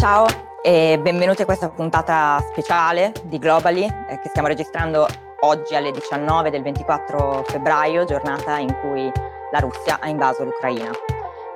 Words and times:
Ciao 0.00 0.26
e 0.62 0.98
benvenuti 0.98 1.42
a 1.42 1.44
questa 1.44 1.68
puntata 1.68 2.42
speciale 2.50 3.12
di 3.24 3.38
Globally 3.38 3.84
eh, 3.84 4.18
che 4.22 4.30
stiamo 4.30 4.48
registrando 4.48 5.06
oggi 5.40 5.74
alle 5.74 5.90
19 5.90 6.48
del 6.48 6.62
24 6.62 7.44
febbraio, 7.46 8.06
giornata 8.06 8.56
in 8.56 8.74
cui 8.80 9.12
la 9.52 9.58
Russia 9.58 9.98
ha 10.00 10.08
invaso 10.08 10.42
l'Ucraina. 10.42 10.90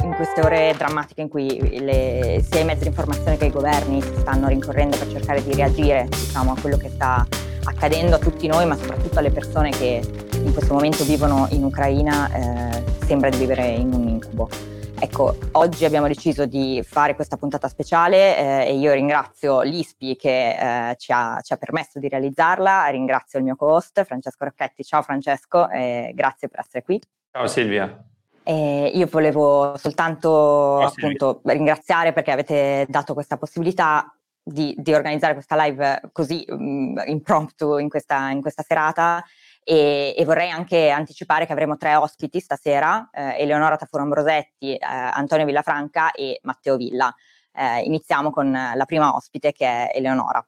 In 0.02 0.12
queste 0.14 0.42
ore 0.42 0.74
drammatiche 0.76 1.22
in 1.22 1.30
cui 1.30 1.80
le, 1.80 2.44
sia 2.46 2.60
i 2.60 2.66
mezzi 2.66 2.82
di 2.82 2.88
informazione 2.88 3.38
che 3.38 3.46
i 3.46 3.50
governi 3.50 4.02
si 4.02 4.14
stanno 4.18 4.48
rincorrendo 4.48 4.98
per 4.98 5.08
cercare 5.08 5.42
di 5.42 5.54
reagire 5.54 6.06
diciamo, 6.10 6.52
a 6.52 6.60
quello 6.60 6.76
che 6.76 6.90
sta 6.90 7.26
accadendo 7.64 8.16
a 8.16 8.18
tutti 8.18 8.46
noi, 8.46 8.66
ma 8.66 8.76
soprattutto 8.76 9.20
alle 9.20 9.30
persone 9.30 9.70
che 9.70 10.02
in 10.32 10.52
questo 10.52 10.74
momento 10.74 11.02
vivono 11.04 11.46
in 11.52 11.64
Ucraina, 11.64 12.30
eh, 12.30 12.84
sembra 13.06 13.30
di 13.30 13.38
vivere 13.38 13.68
in 13.68 13.90
un 13.94 14.06
incubo. 14.06 14.73
Ecco, 14.98 15.36
oggi 15.52 15.84
abbiamo 15.84 16.06
deciso 16.06 16.46
di 16.46 16.82
fare 16.82 17.14
questa 17.14 17.36
puntata 17.36 17.68
speciale 17.68 18.38
eh, 18.38 18.68
e 18.68 18.74
io 18.76 18.92
ringrazio 18.92 19.60
l'ISPI 19.60 20.16
che 20.16 20.90
eh, 20.90 20.96
ci, 20.96 21.12
ha, 21.12 21.40
ci, 21.42 21.52
ha, 21.52 21.56
permesso 21.56 21.98
di 21.98 22.08
realizzarla, 22.08 22.86
ringrazio 22.86 23.38
il 23.38 23.44
mio 23.44 23.56
co-host 23.56 24.04
Francesco 24.04 24.44
Rocchetti. 24.44 24.84
Ciao 24.84 25.02
Francesco, 25.02 25.68
eh, 25.68 26.12
grazie 26.14 26.48
per 26.48 26.60
essere 26.60 26.82
qui. 26.82 27.00
Ciao 27.30 27.46
Silvia. 27.46 28.02
io 28.44 29.06
volevo 29.10 29.76
soltanto 29.76 30.80
appunto, 30.80 31.40
ringraziare 31.44 32.12
perché 32.12 32.30
avete 32.30 32.86
dato 32.88 33.12
questa 33.14 33.36
possibilità 33.36 34.14
di, 34.44 34.74
di 34.78 34.92
organizzare 34.92 35.32
questa 35.32 35.56
live 35.64 36.00
così 36.12 36.44
um, 36.48 37.02
impromptu 37.06 37.78
in 37.78 37.88
questa, 37.88 38.28
in 38.30 38.42
questa 38.42 38.62
serata 38.62 39.24
e, 39.64 40.14
e, 40.16 40.24
vorrei 40.24 40.50
anche 40.50 40.90
anticipare 40.90 41.46
che 41.46 41.52
avremo 41.52 41.76
tre 41.76 41.96
ospiti 41.96 42.38
stasera, 42.38 43.08
eh, 43.10 43.40
Eleonora 43.40 43.76
Tafuro-Ambrosetti, 43.76 44.76
eh, 44.76 44.78
Antonio 44.84 45.46
Villafranca 45.46 46.12
e 46.12 46.38
Matteo 46.42 46.76
Villa. 46.76 47.12
Eh, 47.52 47.80
iniziamo 47.80 48.30
con 48.30 48.52
la 48.52 48.84
prima 48.84 49.14
ospite 49.14 49.52
che 49.52 49.66
è 49.66 49.96
Eleonora. 49.96 50.46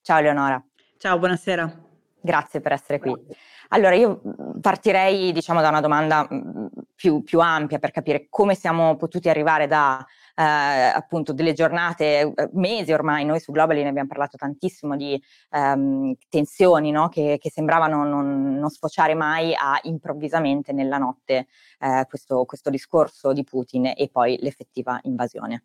Ciao 0.00 0.18
Eleonora. 0.18 0.62
Ciao, 0.96 1.18
buonasera. 1.18 1.70
Grazie 2.20 2.60
per 2.60 2.72
essere 2.72 3.00
qui. 3.00 3.12
Allora, 3.70 3.94
io 3.94 4.20
partirei 4.60 5.32
diciamo, 5.32 5.60
da 5.60 5.68
una 5.68 5.80
domanda 5.80 6.28
più, 6.94 7.22
più 7.22 7.40
ampia 7.40 7.78
per 7.78 7.90
capire 7.90 8.26
come 8.28 8.54
siamo 8.54 8.96
potuti 8.96 9.28
arrivare 9.28 9.66
da 9.66 10.04
eh, 10.42 10.92
appunto 10.94 11.32
delle 11.32 11.52
giornate, 11.52 12.20
eh, 12.34 12.48
mesi 12.52 12.92
ormai, 12.92 13.24
noi 13.24 13.38
su 13.40 13.52
Globally 13.52 13.82
ne 13.82 13.90
abbiamo 13.90 14.08
parlato 14.08 14.36
tantissimo 14.36 14.96
di 14.96 15.20
ehm, 15.50 16.14
tensioni 16.28 16.90
no? 16.90 17.08
che, 17.08 17.38
che, 17.40 17.50
sembravano 17.50 18.04
non, 18.04 18.58
non, 18.58 18.68
sfociare 18.70 19.14
mai 19.14 19.54
a 19.54 19.78
improvvisamente 19.82 20.72
nella 20.72 20.98
notte 20.98 21.46
eh, 21.78 22.06
questo, 22.08 22.44
questo 22.44 22.70
discorso 22.70 23.32
di 23.32 23.44
Putin 23.44 23.92
e 23.94 24.08
poi 24.10 24.36
l'effettiva 24.40 24.98
invasione. 25.02 25.64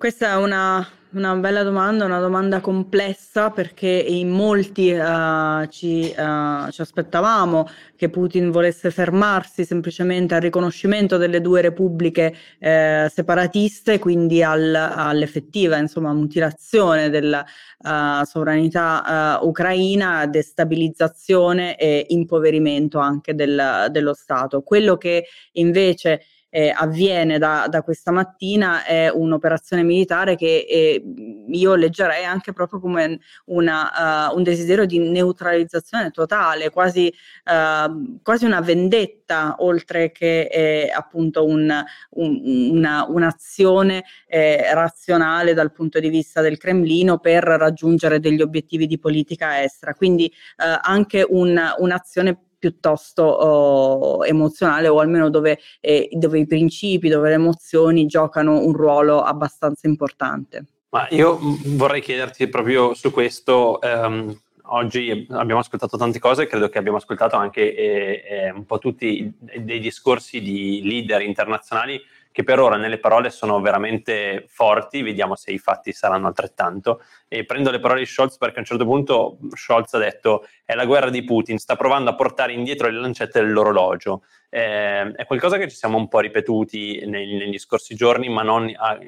Questa 0.00 0.30
è 0.30 0.36
una, 0.36 0.88
una, 1.10 1.34
bella 1.34 1.62
domanda, 1.62 2.06
una 2.06 2.20
domanda 2.20 2.62
complessa 2.62 3.50
perché 3.50 3.86
in 3.86 4.30
molti 4.30 4.90
uh, 4.92 5.66
ci, 5.66 6.14
uh, 6.16 6.70
ci, 6.70 6.80
aspettavamo 6.80 7.68
che 7.96 8.08
Putin 8.08 8.50
volesse 8.50 8.90
fermarsi 8.90 9.66
semplicemente 9.66 10.34
al 10.34 10.40
riconoscimento 10.40 11.18
delle 11.18 11.42
due 11.42 11.60
repubbliche 11.60 12.34
eh, 12.58 13.10
separatiste, 13.12 13.98
quindi 13.98 14.42
al, 14.42 14.74
all'effettiva 14.74 15.76
insomma, 15.76 16.14
mutilazione 16.14 17.10
della 17.10 17.44
uh, 17.80 18.24
sovranità 18.24 19.38
ucraina, 19.42 20.24
destabilizzazione 20.24 21.76
e 21.76 22.06
impoverimento 22.08 22.98
anche 23.00 23.34
del, 23.34 23.88
dello 23.90 24.14
Stato. 24.14 24.62
Quello 24.62 24.96
che 24.96 25.26
invece 25.52 26.22
eh, 26.50 26.72
avviene 26.76 27.38
da, 27.38 27.66
da, 27.68 27.82
questa 27.82 28.10
mattina 28.10 28.84
è 28.84 29.08
un'operazione 29.08 29.82
militare 29.82 30.36
che 30.36 30.66
eh, 30.68 31.02
io 31.48 31.74
leggerei 31.76 32.24
anche 32.24 32.52
proprio 32.52 32.80
come 32.80 33.20
una, 33.46 34.28
uh, 34.30 34.36
un 34.36 34.42
desiderio 34.42 34.84
di 34.84 34.98
neutralizzazione 34.98 36.10
totale, 36.10 36.70
quasi, 36.70 37.12
uh, 37.44 38.20
quasi 38.22 38.44
una 38.44 38.60
vendetta, 38.60 39.56
oltre 39.58 40.10
che 40.10 40.48
eh, 40.52 40.90
appunto 40.92 41.44
un, 41.44 41.72
un, 42.10 42.40
una, 42.72 43.06
un'azione 43.08 44.04
eh, 44.26 44.74
razionale 44.74 45.54
dal 45.54 45.72
punto 45.72 46.00
di 46.00 46.08
vista 46.08 46.40
del 46.40 46.58
Cremlino 46.58 47.18
per 47.18 47.44
raggiungere 47.44 48.18
degli 48.18 48.42
obiettivi 48.42 48.86
di 48.86 48.98
politica 48.98 49.62
estera. 49.62 49.94
Quindi 49.94 50.30
uh, 50.58 50.78
anche 50.82 51.24
un, 51.28 51.58
un'azione 51.78 52.49
piuttosto 52.60 53.24
oh, 53.24 54.24
emozionale 54.24 54.86
o 54.86 55.00
almeno 55.00 55.30
dove, 55.30 55.58
eh, 55.80 56.08
dove 56.12 56.38
i 56.38 56.46
principi, 56.46 57.08
dove 57.08 57.30
le 57.30 57.34
emozioni 57.34 58.06
giocano 58.06 58.64
un 58.64 58.72
ruolo 58.72 59.22
abbastanza 59.22 59.88
importante. 59.88 60.66
Ma 60.90 61.06
io 61.10 61.38
vorrei 61.64 62.00
chiederti 62.00 62.48
proprio 62.48 62.94
su 62.94 63.10
questo. 63.10 63.78
Um, 63.82 64.38
oggi 64.72 65.26
abbiamo 65.30 65.60
ascoltato 65.60 65.96
tante 65.96 66.18
cose, 66.18 66.46
credo 66.46 66.68
che 66.68 66.78
abbiamo 66.78 66.98
ascoltato 66.98 67.36
anche 67.36 67.74
eh, 67.74 68.24
eh, 68.28 68.50
un 68.50 68.66
po' 68.66 68.78
tutti 68.78 69.32
dei 69.38 69.80
discorsi 69.80 70.40
di 70.40 70.82
leader 70.84 71.22
internazionali 71.22 72.00
che 72.32 72.44
per 72.44 72.60
ora 72.60 72.76
nelle 72.76 72.98
parole 72.98 73.30
sono 73.30 73.60
veramente 73.60 74.44
forti, 74.48 75.02
vediamo 75.02 75.34
se 75.34 75.50
i 75.50 75.58
fatti 75.58 75.92
saranno 75.92 76.28
altrettanto. 76.28 77.02
E 77.26 77.44
prendo 77.44 77.70
le 77.70 77.80
parole 77.80 78.00
di 78.00 78.06
Scholz 78.06 78.36
perché 78.36 78.56
a 78.56 78.60
un 78.60 78.66
certo 78.66 78.84
punto 78.84 79.38
Scholz 79.54 79.94
ha 79.94 79.98
detto 79.98 80.46
è 80.64 80.74
la 80.74 80.84
guerra 80.84 81.10
di 81.10 81.24
Putin, 81.24 81.58
sta 81.58 81.74
provando 81.74 82.10
a 82.10 82.14
portare 82.14 82.52
indietro 82.52 82.88
le 82.88 83.00
lancette 83.00 83.40
dell'orologio. 83.40 84.22
Eh, 84.48 85.12
è 85.12 85.26
qualcosa 85.26 85.56
che 85.58 85.68
ci 85.68 85.76
siamo 85.76 85.96
un 85.96 86.08
po' 86.08 86.20
ripetuti 86.20 87.04
negli, 87.06 87.36
negli 87.36 87.58
scorsi 87.58 87.94
giorni, 87.94 88.28
ma 88.28 88.42
non 88.42 88.72
a, 88.76 88.98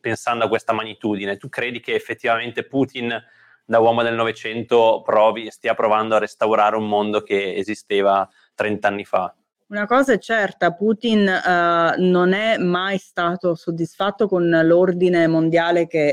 pensando 0.00 0.46
a 0.46 0.48
questa 0.48 0.72
magnitudine. 0.72 1.36
Tu 1.36 1.48
credi 1.50 1.80
che 1.80 1.94
effettivamente 1.94 2.64
Putin 2.64 3.22
da 3.64 3.78
uomo 3.78 4.02
del 4.02 4.14
Novecento 4.14 5.02
provi, 5.04 5.50
stia 5.50 5.74
provando 5.74 6.16
a 6.16 6.18
restaurare 6.18 6.76
un 6.76 6.88
mondo 6.88 7.22
che 7.22 7.54
esisteva 7.54 8.28
30 8.54 8.88
anni 8.88 9.04
fa? 9.04 9.34
Una 9.70 9.86
cosa 9.86 10.14
è 10.14 10.18
certa, 10.18 10.72
Putin 10.72 11.20
uh, 11.20 12.02
non 12.02 12.32
è 12.32 12.58
mai 12.58 12.98
stato 12.98 13.54
soddisfatto 13.54 14.26
con 14.26 14.48
l'ordine 14.64 15.28
mondiale 15.28 15.86
che 15.86 16.08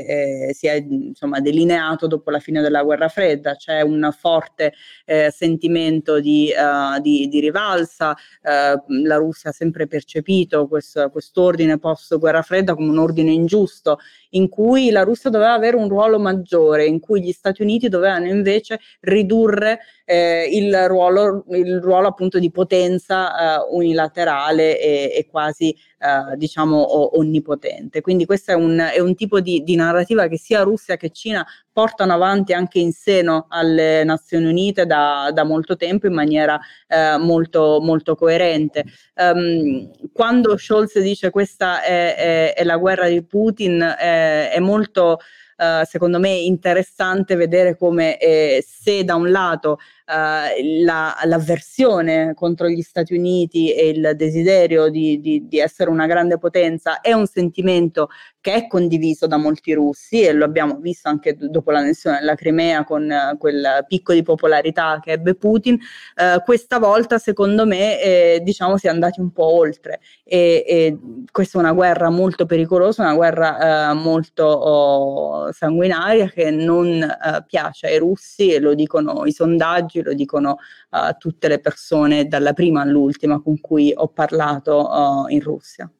eh, 0.48 0.54
si 0.54 0.68
è 0.68 0.74
insomma, 0.88 1.40
delineato 1.40 2.06
dopo 2.06 2.30
la 2.30 2.38
fine 2.38 2.60
della 2.62 2.84
guerra 2.84 3.08
fredda, 3.08 3.56
c'è 3.56 3.80
un 3.80 4.14
forte 4.16 4.74
eh, 5.04 5.32
sentimento 5.34 6.20
di, 6.20 6.52
uh, 6.56 7.00
di, 7.00 7.26
di 7.26 7.40
rivalsa, 7.40 8.10
uh, 8.10 8.92
la 9.02 9.16
Russia 9.16 9.50
ha 9.50 9.52
sempre 9.52 9.88
percepito 9.88 10.68
questo 10.68 11.10
ordine 11.42 11.78
post 11.78 12.16
guerra 12.16 12.42
fredda 12.42 12.76
come 12.76 12.90
un 12.90 12.98
ordine 12.98 13.32
ingiusto, 13.32 13.98
in 14.30 14.48
cui 14.48 14.90
la 14.90 15.02
Russia 15.02 15.30
doveva 15.30 15.54
avere 15.54 15.74
un 15.74 15.88
ruolo 15.88 16.20
maggiore, 16.20 16.84
in 16.84 17.00
cui 17.00 17.20
gli 17.20 17.32
Stati 17.32 17.62
Uniti 17.62 17.88
dovevano 17.88 18.28
invece 18.28 18.78
ridurre 19.00 19.80
eh, 20.10 20.48
il, 20.50 20.74
ruolo, 20.86 21.44
il 21.50 21.80
ruolo 21.82 22.08
appunto 22.08 22.38
di 22.38 22.50
potenza 22.50 23.58
eh, 23.58 23.66
unilaterale 23.72 24.80
e, 24.80 25.12
e 25.14 25.26
quasi 25.30 25.76
eh, 25.98 26.34
diciamo 26.36 27.18
onnipotente. 27.18 28.00
Quindi 28.00 28.24
questo 28.24 28.52
è 28.52 28.54
un, 28.54 28.78
è 28.78 29.00
un 29.00 29.14
tipo 29.14 29.40
di, 29.40 29.62
di, 29.62 29.76
narrativa 29.76 30.26
che 30.26 30.38
sia 30.38 30.62
Russia 30.62 30.96
che 30.96 31.10
Cina 31.10 31.46
portano 31.70 32.14
avanti 32.14 32.54
anche 32.54 32.78
in 32.78 32.92
seno 32.92 33.48
alle 33.50 34.02
Nazioni 34.04 34.46
Unite 34.46 34.86
da, 34.86 35.30
da 35.34 35.44
molto 35.44 35.76
tempo 35.76 36.06
in 36.06 36.14
maniera 36.14 36.58
eh, 36.86 37.18
molto, 37.18 37.78
molto 37.82 38.14
coerente. 38.14 38.84
Um, 39.14 39.90
quando 40.14 40.56
Scholz 40.56 40.98
dice 41.00 41.28
questa 41.28 41.82
è, 41.82 42.14
è, 42.14 42.54
è, 42.54 42.64
la 42.64 42.78
guerra 42.78 43.08
di 43.08 43.22
Putin, 43.22 43.78
è, 43.80 44.52
è 44.52 44.58
molto 44.58 45.18
Uh, 45.58 45.84
secondo 45.84 46.20
me 46.20 46.30
interessante 46.30 47.34
vedere 47.34 47.76
come 47.76 48.16
eh, 48.18 48.64
se 48.64 49.02
da 49.02 49.16
un 49.16 49.28
lato 49.32 49.78
uh, 50.08 50.84
la, 50.84 51.14
l'avversione 51.24 52.32
contro 52.34 52.68
gli 52.68 52.80
Stati 52.80 53.14
Uniti 53.14 53.72
e 53.72 53.90
il 53.90 54.12
desiderio 54.16 54.88
di, 54.88 55.20
di, 55.20 55.46
di, 55.46 55.58
essere 55.58 55.90
una 55.90 56.06
grande 56.06 56.38
potenza 56.38 57.00
è 57.00 57.12
un 57.12 57.26
sentimento 57.26 58.08
che 58.40 58.54
è 58.54 58.66
condiviso 58.66 59.26
da 59.26 59.36
molti 59.36 59.74
russi 59.74 60.22
e 60.22 60.32
lo 60.32 60.44
abbiamo 60.44 60.78
visto 60.80 61.08
anche 61.08 61.34
d- 61.34 61.48
dopo 61.48 61.70
l'annessione 61.70 62.18
della 62.20 62.34
Crimea 62.34 62.84
con 62.84 63.02
uh, 63.02 63.36
quel 63.36 63.84
picco 63.86 64.12
di 64.12 64.22
popolarità 64.22 64.98
che 65.02 65.12
ebbe 65.12 65.34
Putin, 65.34 65.74
uh, 65.74 66.42
questa 66.42 66.78
volta 66.78 67.18
secondo 67.18 67.66
me 67.66 68.00
eh, 68.00 68.40
diciamo 68.42 68.78
si 68.78 68.86
è 68.86 68.90
andati 68.90 69.20
un 69.20 69.30
po' 69.30 69.52
oltre 69.52 70.00
e, 70.24 70.64
e, 70.66 70.98
questa 71.30 71.58
è 71.58 71.60
una 71.60 71.72
guerra 71.72 72.08
molto 72.08 72.46
pericolosa, 72.46 73.02
una 73.02 73.14
guerra 73.14 73.92
molto 73.92 74.44
oh, 74.44 75.52
sanguinaria 75.52 76.28
che 76.28 76.50
non 76.50 77.06
piace 77.46 77.86
ai 77.86 77.98
russi 77.98 78.52
e 78.52 78.60
lo 78.60 78.74
dicono 78.74 79.24
i 79.26 79.32
sondaggi 79.32 79.97
oggi, 79.98 80.02
lo 80.02 80.14
dicono 80.14 80.56
uh, 80.90 81.16
tutte 81.18 81.48
le 81.48 81.60
persone 81.60 82.26
dalla 82.26 82.52
prima 82.52 82.82
all'ultima 82.82 83.40
con 83.40 83.60
cui 83.60 83.92
ho 83.94 84.08
parlato 84.08 84.88
uh, 84.88 85.28
in 85.28 85.40
Russia. 85.40 85.90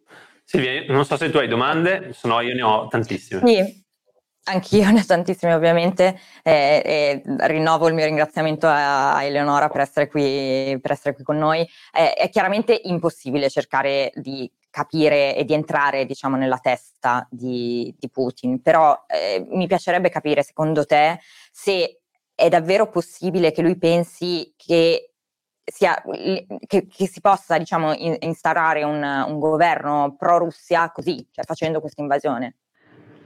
Silvia, 0.44 0.84
non 0.88 1.04
so 1.04 1.16
se 1.16 1.30
tu 1.30 1.38
hai 1.38 1.48
domande, 1.48 2.12
se 2.12 2.26
no 2.28 2.40
io 2.40 2.54
ne 2.54 2.62
ho 2.62 2.88
tantissime. 2.88 3.42
Sì. 3.46 3.86
Anch'io 4.48 4.90
ne 4.90 5.00
ho 5.00 5.04
tantissime 5.04 5.52
ovviamente 5.52 6.18
eh, 6.42 6.80
e 6.82 7.22
rinnovo 7.40 7.86
il 7.86 7.92
mio 7.92 8.06
ringraziamento 8.06 8.66
a 8.66 9.22
Eleonora 9.22 9.68
per 9.68 9.82
essere 9.82 10.08
qui, 10.08 10.78
per 10.80 10.92
essere 10.92 11.14
qui 11.14 11.22
con 11.22 11.36
noi. 11.36 11.68
Eh, 11.92 12.14
è 12.14 12.30
chiaramente 12.30 12.80
impossibile 12.84 13.50
cercare 13.50 14.10
di 14.14 14.50
capire 14.70 15.36
e 15.36 15.44
di 15.44 15.52
entrare, 15.52 16.06
diciamo, 16.06 16.36
nella 16.36 16.58
testa 16.58 17.26
di, 17.30 17.94
di 17.98 18.08
Putin, 18.08 18.62
però 18.62 19.04
eh, 19.06 19.46
mi 19.50 19.66
piacerebbe 19.66 20.08
capire, 20.08 20.42
secondo 20.42 20.86
te, 20.86 21.20
se 21.52 21.97
è 22.38 22.48
davvero 22.48 22.88
possibile 22.88 23.50
che 23.50 23.62
lui 23.62 23.76
pensi 23.76 24.54
che, 24.56 25.14
sia, 25.64 26.00
che, 26.04 26.86
che 26.86 27.06
si 27.08 27.20
possa, 27.20 27.58
diciamo, 27.58 27.92
in, 27.94 28.16
instaurare 28.20 28.84
un, 28.84 29.02
un 29.02 29.40
governo 29.40 30.14
pro-Russia 30.16 30.92
così, 30.92 31.26
cioè 31.32 31.44
facendo 31.44 31.80
questa 31.80 32.00
invasione. 32.00 32.58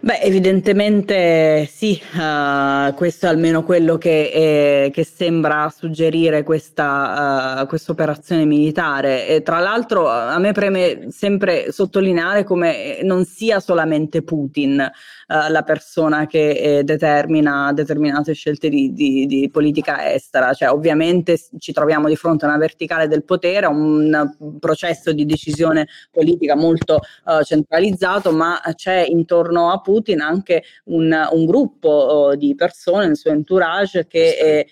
Beh, 0.05 0.19
evidentemente 0.19 1.65
sì, 1.71 1.93
uh, 2.15 2.93
questo 2.95 3.27
è 3.27 3.29
almeno 3.29 3.63
quello 3.63 3.99
che, 3.99 4.33
è, 4.33 4.91
che 4.91 5.05
sembra 5.05 5.73
suggerire 5.73 6.43
questa 6.43 7.65
uh, 7.71 7.91
operazione 7.93 8.45
militare. 8.45 9.29
E 9.29 9.43
tra 9.43 9.61
l'altro 9.61 10.09
a 10.09 10.37
me 10.41 10.51
preme 10.51 11.07
sempre 11.11 11.71
sottolineare 11.71 12.43
come 12.43 12.99
non 13.05 13.25
sia 13.25 13.61
solamente 13.61 14.23
Putin 14.23 14.81
uh, 14.81 15.53
la 15.53 15.63
persona 15.63 16.27
che 16.27 16.79
eh, 16.79 16.83
determina 16.83 17.73
determinate 17.73 18.33
scelte 18.33 18.69
di, 18.69 18.93
di, 18.93 19.27
di, 19.27 19.49
politica 19.51 20.13
estera, 20.13 20.53
cioè 20.53 20.73
ovviamente 20.73 21.39
ci 21.61 21.71
troviamo 21.71 22.09
di 22.09 22.17
fronte 22.17 22.45
a 22.45 22.49
una 22.49 22.59
verticale 22.59 23.07
del 23.07 23.23
potere, 23.23 23.67
a 23.67 23.71
un 23.71 24.59
processo 24.59 25.13
di 25.13 25.25
decisione 25.25 25.87
politica 26.11 26.57
molto 26.57 27.03
centralizzato, 27.45 28.33
ma 28.33 28.61
c'è 28.75 29.07
intorno 29.09 29.71
a 29.71 29.79
Putin 29.79 29.92
Putin 29.93 30.21
anche 30.21 30.63
un, 30.85 31.15
un 31.33 31.45
gruppo 31.45 31.89
oh, 31.89 32.35
di 32.35 32.55
persone 32.55 33.07
nel 33.07 33.17
suo 33.17 33.31
entourage 33.31 34.07
che 34.07 34.37
è, 34.37 34.67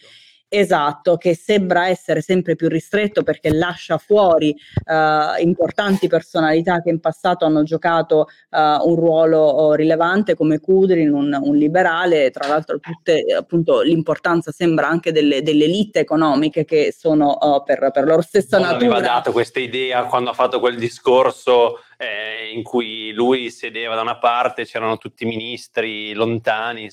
Esatto, 0.52 1.17
che 1.17 1.37
sembra 1.37 1.87
essere 1.87 2.23
sempre 2.23 2.56
più 2.56 2.69
ristretto 2.69 3.23
perché 3.23 3.52
lascia 3.52 3.99
fuori 3.99 4.52
uh, 4.87 5.41
importanti 5.41 6.08
personalità 6.08 6.82
che 6.82 6.91
in 6.91 6.99
passato 6.99 7.44
hanno 7.44 7.62
giocato 7.62 8.26
uh, 8.50 8.88
un 8.88 8.97
ruolo 8.97 9.38
oh, 9.38 9.75
rilevante 9.75 10.35
come 10.35 10.58
Kudrin, 10.58 11.12
un, 11.12 11.38
un, 11.41 11.55
liberale, 11.55 12.32
tra 12.32 12.49
l'altro 12.49 12.81
tutte, 12.81 13.25
appunto, 13.32 13.82
l'importanza 13.82 14.50
sembra 14.50 14.88
anche 14.88 15.12
delle, 15.12 15.41
delle 15.43 15.67
elite 15.67 16.00
economiche 16.00 16.64
che 16.64 16.93
sono 16.99 17.38
uh, 17.41 17.62
per, 17.62 17.93
per, 17.93 18.05
loro 18.05 18.20
stessa 18.20 18.58
non 18.58 18.70
natura. 18.70 18.97
aveva 18.97 19.06
dato 19.06 19.31
questa 19.31 19.61
idea 19.61 20.02
quando 20.06 20.31
ha 20.31 20.35
fatto 20.35 20.58
quel 20.58 20.79
discorso 20.79 21.79
eh, 21.97 22.50
in 22.52 22.64
cui 22.64 23.12
lui 23.12 23.52
sedeva 23.52 23.94
da 23.94 24.00
una 24.00 24.19
parte, 24.19 24.64
c'erano 24.64 24.99
tutti 24.99 25.23
i 25.23 25.29
ministri 25.29 26.12
lontani, 26.12 26.88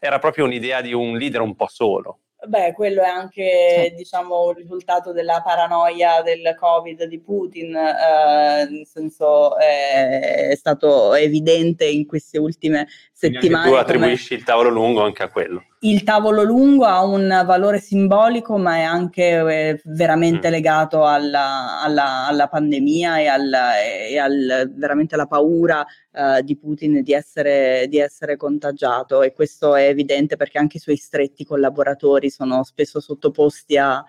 era 0.00 0.18
proprio 0.18 0.44
un'idea 0.44 0.80
di 0.80 0.92
un 0.92 1.16
leader 1.16 1.42
un 1.42 1.54
po' 1.54 1.68
solo. 1.68 2.22
Beh, 2.46 2.72
quello 2.72 3.02
è 3.02 3.08
anche 3.08 3.92
diciamo, 3.96 4.50
il 4.50 4.56
risultato 4.56 5.12
della 5.12 5.42
paranoia 5.42 6.22
del 6.22 6.54
Covid 6.58 7.04
di 7.04 7.18
Putin, 7.20 7.74
eh, 7.74 8.68
nel 8.70 8.86
senso 8.86 9.56
è, 9.56 10.48
è 10.50 10.54
stato 10.54 11.14
evidente 11.14 11.84
in 11.86 12.06
queste 12.06 12.38
ultime 12.38 12.86
settimane. 13.16 13.70
tu 13.70 13.74
attribuisci 13.74 14.28
come... 14.28 14.40
il 14.40 14.44
tavolo 14.44 14.68
lungo 14.68 15.02
anche 15.02 15.22
a 15.22 15.30
quello. 15.30 15.64
Il 15.80 16.02
tavolo 16.02 16.42
lungo 16.42 16.84
ha 16.84 17.02
un 17.02 17.42
valore 17.46 17.80
simbolico, 17.80 18.58
ma 18.58 18.76
è 18.76 18.82
anche 18.82 19.38
eh, 19.38 19.80
veramente 19.84 20.48
mm. 20.48 20.50
legato 20.50 21.04
alla, 21.06 21.80
alla, 21.80 22.26
alla 22.26 22.48
pandemia 22.48 23.18
e, 23.18 23.26
alla, 23.26 23.80
e 23.80 24.18
al, 24.18 24.70
veramente 24.74 25.14
alla 25.14 25.26
paura 25.26 25.84
uh, 26.12 26.42
di 26.42 26.58
Putin 26.58 27.02
di 27.02 27.12
essere, 27.12 27.86
di 27.88 27.98
essere 27.98 28.36
contagiato. 28.36 29.22
E 29.22 29.32
questo 29.32 29.74
è 29.74 29.88
evidente 29.88 30.36
perché 30.36 30.58
anche 30.58 30.76
i 30.76 30.80
suoi 30.80 30.96
stretti 30.96 31.44
collaboratori 31.44 32.28
sono 32.28 32.64
spesso 32.64 33.00
sottoposti 33.00 33.78
a, 33.78 34.04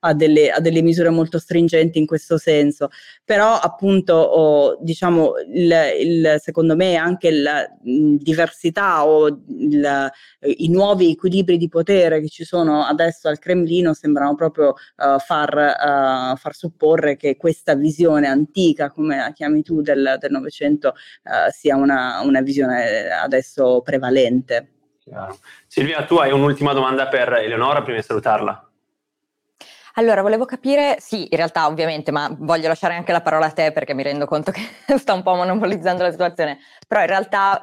a 0.00 0.14
delle, 0.14 0.50
a 0.50 0.60
delle 0.60 0.82
misure 0.82 1.10
molto 1.10 1.38
stringenti 1.38 1.98
in 1.98 2.06
questo 2.06 2.38
senso, 2.38 2.90
però 3.24 3.58
appunto 3.58 4.14
oh, 4.14 4.78
diciamo 4.80 5.32
il, 5.52 5.74
il, 6.00 6.34
secondo 6.38 6.76
me 6.76 6.96
anche 6.96 7.30
la 7.30 7.68
mh, 7.82 8.16
diversità 8.16 9.06
o 9.06 9.26
il, 9.28 10.10
i 10.40 10.68
nuovi 10.68 11.10
equilibri 11.10 11.56
di 11.56 11.68
potere 11.68 12.20
che 12.20 12.28
ci 12.28 12.44
sono 12.44 12.84
adesso 12.84 13.28
al 13.28 13.38
Cremlino 13.38 13.92
sembrano 13.94 14.34
proprio 14.34 14.68
uh, 14.68 15.18
far, 15.18 15.54
uh, 15.54 16.36
far, 16.36 16.54
supporre 16.54 17.16
che 17.16 17.36
questa 17.36 17.74
visione 17.74 18.26
antica, 18.26 18.90
come 18.90 19.16
la 19.16 19.32
chiami 19.32 19.62
tu, 19.62 19.80
del, 19.82 20.18
Novecento 20.28 20.88
uh, 21.24 21.50
sia 21.50 21.76
una, 21.76 22.20
una 22.22 22.40
visione 22.40 23.08
adesso 23.10 23.80
prevalente. 23.82 24.72
Silvia, 25.66 26.04
tu 26.04 26.16
hai 26.16 26.30
un'ultima 26.30 26.72
domanda 26.72 27.08
per 27.08 27.32
Eleonora 27.32 27.82
prima 27.82 27.98
di 27.98 28.04
salutarla. 28.04 28.69
Allora, 29.94 30.22
volevo 30.22 30.44
capire, 30.44 30.96
sì, 31.00 31.22
in 31.22 31.36
realtà 31.36 31.66
ovviamente, 31.66 32.12
ma 32.12 32.32
voglio 32.38 32.68
lasciare 32.68 32.94
anche 32.94 33.12
la 33.12 33.20
parola 33.20 33.46
a 33.46 33.50
te 33.50 33.72
perché 33.72 33.94
mi 33.94 34.02
rendo 34.02 34.26
conto 34.26 34.52
che 34.86 34.98
sta 34.98 35.12
un 35.12 35.22
po' 35.22 35.34
monopolizzando 35.34 36.02
la 36.02 36.10
situazione, 36.10 36.58
però 36.86 37.00
in 37.00 37.06
realtà 37.08 37.60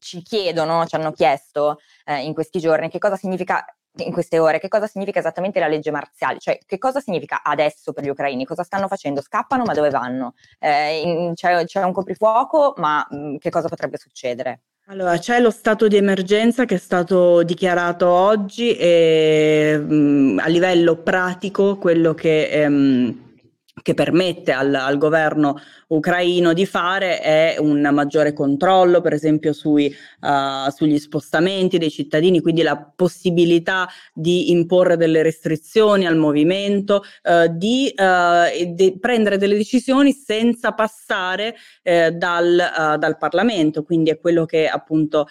ci 0.00 0.22
chiedono, 0.22 0.84
ci 0.86 0.94
hanno 0.96 1.12
chiesto 1.12 1.78
eh, 2.04 2.24
in 2.24 2.34
questi 2.34 2.58
giorni 2.58 2.88
che 2.88 2.98
cosa 2.98 3.16
significa 3.16 3.64
in 3.96 4.12
queste 4.12 4.38
ore, 4.38 4.58
che 4.58 4.68
cosa 4.68 4.86
significa 4.86 5.18
esattamente 5.18 5.60
la 5.60 5.68
legge 5.68 5.90
marziale, 5.90 6.38
cioè 6.38 6.58
che 6.64 6.78
cosa 6.78 7.00
significa 7.00 7.42
adesso 7.42 7.92
per 7.92 8.04
gli 8.04 8.08
ucraini, 8.08 8.46
cosa 8.46 8.62
stanno 8.62 8.88
facendo, 8.88 9.20
scappano 9.20 9.64
ma 9.64 9.74
dove 9.74 9.90
vanno, 9.90 10.34
eh, 10.58 11.00
in, 11.02 11.34
c'è, 11.34 11.64
c'è, 11.66 11.82
un 11.84 11.92
coprifuoco 11.92 12.72
ma 12.78 13.06
mh, 13.08 13.36
che 13.36 13.50
cosa 13.50 13.68
potrebbe 13.68 13.98
succedere? 13.98 14.62
Allora, 14.86 15.16
c'è 15.18 15.40
lo 15.40 15.50
stato 15.50 15.88
di 15.88 15.96
emergenza 15.96 16.64
che 16.64 16.74
è 16.74 16.78
stato 16.78 17.42
dichiarato 17.44 18.08
oggi 18.08 18.76
e 18.76 19.78
mh, 19.78 20.38
a 20.40 20.48
livello 20.48 20.96
pratico 20.96 21.76
quello 21.78 22.14
che... 22.14 22.48
Ehm, 22.48 23.30
che 23.80 23.94
permette 23.94 24.52
al, 24.52 24.74
al, 24.74 24.98
governo 24.98 25.58
ucraino 25.88 26.52
di 26.52 26.66
fare 26.66 27.20
è 27.20 27.56
un 27.58 27.80
maggiore 27.92 28.34
controllo, 28.34 29.00
per 29.00 29.14
esempio, 29.14 29.54
sui, 29.54 29.92
uh, 30.20 30.70
sugli 30.70 30.98
spostamenti 30.98 31.78
dei 31.78 31.90
cittadini, 31.90 32.40
quindi 32.40 32.62
la 32.62 32.76
possibilità 32.76 33.88
di 34.12 34.50
imporre 34.50 34.98
delle 34.98 35.22
restrizioni 35.22 36.06
al 36.06 36.16
movimento, 36.16 37.02
uh, 37.24 37.48
di, 37.50 37.92
uh, 37.96 38.74
di, 38.74 38.98
prendere 39.00 39.38
delle 39.38 39.56
decisioni 39.56 40.12
senza 40.12 40.72
passare 40.72 41.54
eh, 41.82 42.12
dal, 42.12 42.98
dal, 42.98 43.16
Parlamento. 43.18 43.82
Quindi 43.82 44.10
è 44.10 44.18
quello 44.18 44.44
che 44.44 44.68
appunto 44.68 45.26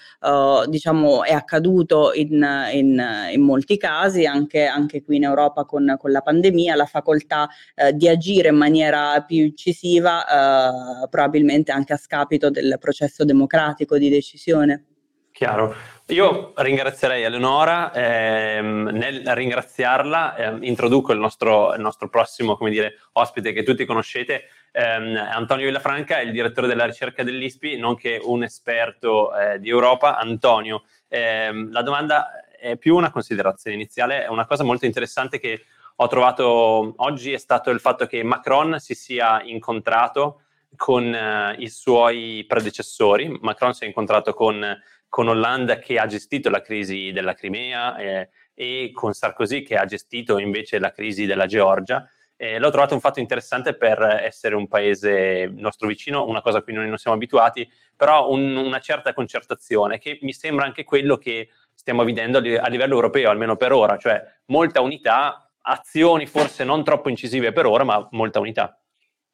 diciamo 0.67 1.23
è 1.23 1.33
accaduto 1.33 2.11
in, 2.13 2.45
in, 2.73 3.03
in 3.31 3.41
molti 3.41 3.77
casi, 3.77 4.25
anche, 4.25 4.65
anche, 4.65 5.03
qui 5.03 5.17
in 5.17 5.23
Europa 5.23 5.63
con, 5.65 5.95
con 5.99 6.11
la 6.11 6.21
pandemia, 6.21 6.75
la 6.75 6.85
facoltà 6.85 7.49
di 7.93 8.07
agire 8.07 8.30
in 8.39 8.55
maniera 8.55 9.21
più 9.21 9.43
incisiva 9.43 10.25
eh, 10.25 11.07
probabilmente 11.09 11.71
anche 11.71 11.93
a 11.93 11.97
scapito 11.97 12.49
del 12.49 12.77
processo 12.79 13.23
democratico 13.25 13.97
di 13.97 14.09
decisione. 14.09 14.85
Chiaro. 15.31 15.73
Io 16.07 16.51
ringrazierei 16.57 17.23
Eleonora, 17.23 17.93
ehm, 17.93 18.89
nel 18.91 19.23
ringraziarla 19.33 20.35
ehm, 20.35 20.63
introduco 20.63 21.13
il 21.13 21.19
nostro, 21.19 21.73
il 21.73 21.79
nostro 21.79 22.09
prossimo 22.09 22.57
dire, 22.63 22.95
ospite 23.13 23.53
che 23.53 23.63
tutti 23.63 23.85
conoscete, 23.85 24.43
ehm, 24.71 25.15
Antonio 25.15 25.65
Villafranca, 25.65 26.19
il 26.19 26.31
direttore 26.31 26.67
della 26.67 26.85
ricerca 26.85 27.23
dell'ISPI, 27.23 27.77
nonché 27.77 28.19
un 28.21 28.43
esperto 28.43 29.33
eh, 29.33 29.59
di 29.59 29.69
Europa. 29.69 30.17
Antonio, 30.17 30.83
ehm, 31.07 31.71
la 31.71 31.81
domanda 31.81 32.45
è 32.59 32.75
più 32.75 32.95
una 32.95 33.09
considerazione 33.09 33.77
iniziale, 33.77 34.25
è 34.25 34.27
una 34.27 34.45
cosa 34.45 34.63
molto 34.63 34.85
interessante 34.85 35.39
che 35.39 35.63
ho 36.01 36.07
trovato 36.07 36.93
oggi 36.97 37.31
è 37.31 37.37
stato 37.37 37.69
il 37.69 37.79
fatto 37.79 38.07
che 38.07 38.23
Macron 38.23 38.79
si 38.79 38.95
sia 38.95 39.39
incontrato 39.43 40.41
con 40.75 41.13
eh, 41.13 41.55
i 41.59 41.69
suoi 41.69 42.43
predecessori. 42.47 43.37
Macron 43.41 43.73
si 43.73 43.83
è 43.83 43.87
incontrato 43.87 44.33
con, 44.33 44.65
con 45.07 45.27
Hollande 45.27 45.77
che 45.77 45.99
ha 45.99 46.07
gestito 46.07 46.49
la 46.49 46.61
crisi 46.61 47.11
della 47.11 47.35
Crimea 47.35 47.97
eh, 47.97 48.29
e 48.55 48.89
con 48.91 49.13
Sarkozy 49.13 49.61
che 49.61 49.75
ha 49.75 49.85
gestito 49.85 50.39
invece 50.39 50.79
la 50.79 50.91
crisi 50.91 51.27
della 51.27 51.45
Georgia. 51.45 52.09
Eh, 52.35 52.57
l'ho 52.57 52.71
trovato 52.71 52.95
un 52.95 52.99
fatto 52.99 53.19
interessante 53.19 53.75
per 53.75 54.01
essere 54.01 54.55
un 54.55 54.67
paese 54.67 55.51
nostro 55.55 55.87
vicino, 55.87 56.25
una 56.25 56.41
cosa 56.41 56.57
a 56.57 56.61
cui 56.63 56.73
noi 56.73 56.87
non 56.87 56.97
siamo 56.97 57.15
abituati, 57.15 57.71
però 57.95 58.31
un, 58.31 58.55
una 58.55 58.79
certa 58.79 59.13
concertazione 59.13 59.99
che 59.99 60.17
mi 60.23 60.33
sembra 60.33 60.65
anche 60.65 60.83
quello 60.83 61.17
che 61.17 61.49
stiamo 61.75 62.03
vivendo 62.03 62.39
a 62.39 62.67
livello 62.69 62.95
europeo, 62.95 63.29
almeno 63.29 63.55
per 63.55 63.71
ora, 63.71 63.97
cioè 63.97 64.19
molta 64.45 64.81
unità, 64.81 65.50
azioni 65.61 66.25
forse 66.25 66.63
non 66.63 66.83
troppo 66.83 67.09
incisive 67.09 67.51
per 67.51 67.65
ora, 67.65 67.83
ma 67.83 68.07
molta 68.11 68.39
unità. 68.39 68.75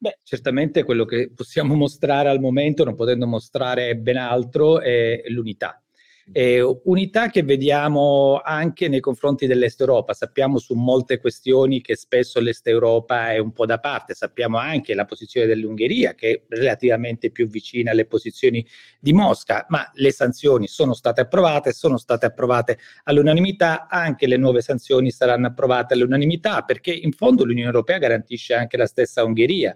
Beh, 0.00 0.18
certamente 0.22 0.84
quello 0.84 1.04
che 1.04 1.32
possiamo 1.34 1.74
mostrare 1.74 2.28
al 2.28 2.38
momento, 2.38 2.84
non 2.84 2.94
potendo 2.94 3.26
mostrare 3.26 3.96
ben 3.96 4.16
altro, 4.16 4.80
è 4.80 5.22
l'unità. 5.28 5.82
Eh, 6.30 6.60
unità 6.84 7.30
che 7.30 7.42
vediamo 7.42 8.40
anche 8.44 8.88
nei 8.88 9.00
confronti 9.00 9.46
dell'Est 9.46 9.80
Europa. 9.80 10.12
Sappiamo 10.12 10.58
su 10.58 10.74
molte 10.74 11.18
questioni 11.18 11.80
che 11.80 11.96
spesso 11.96 12.38
l'Est 12.38 12.66
Europa 12.66 13.32
è 13.32 13.38
un 13.38 13.52
po' 13.52 13.64
da 13.64 13.78
parte. 13.78 14.14
Sappiamo 14.14 14.58
anche 14.58 14.94
la 14.94 15.06
posizione 15.06 15.46
dell'Ungheria, 15.46 16.14
che 16.14 16.30
è 16.30 16.42
relativamente 16.48 17.30
più 17.30 17.48
vicina 17.48 17.92
alle 17.92 18.04
posizioni 18.04 18.64
di 19.00 19.12
Mosca, 19.14 19.64
ma 19.70 19.90
le 19.94 20.12
sanzioni 20.12 20.66
sono 20.66 20.92
state 20.92 21.22
approvate, 21.22 21.72
sono 21.72 21.96
state 21.96 22.26
approvate 22.26 22.78
all'unanimità, 23.04 23.86
anche 23.88 24.26
le 24.26 24.36
nuove 24.36 24.60
sanzioni 24.60 25.10
saranno 25.10 25.46
approvate 25.46 25.94
all'unanimità, 25.94 26.62
perché 26.62 26.92
in 26.92 27.12
fondo 27.12 27.44
l'Unione 27.44 27.70
Europea 27.70 27.98
garantisce 27.98 28.54
anche 28.54 28.76
la 28.76 28.86
stessa 28.86 29.24
Ungheria 29.24 29.74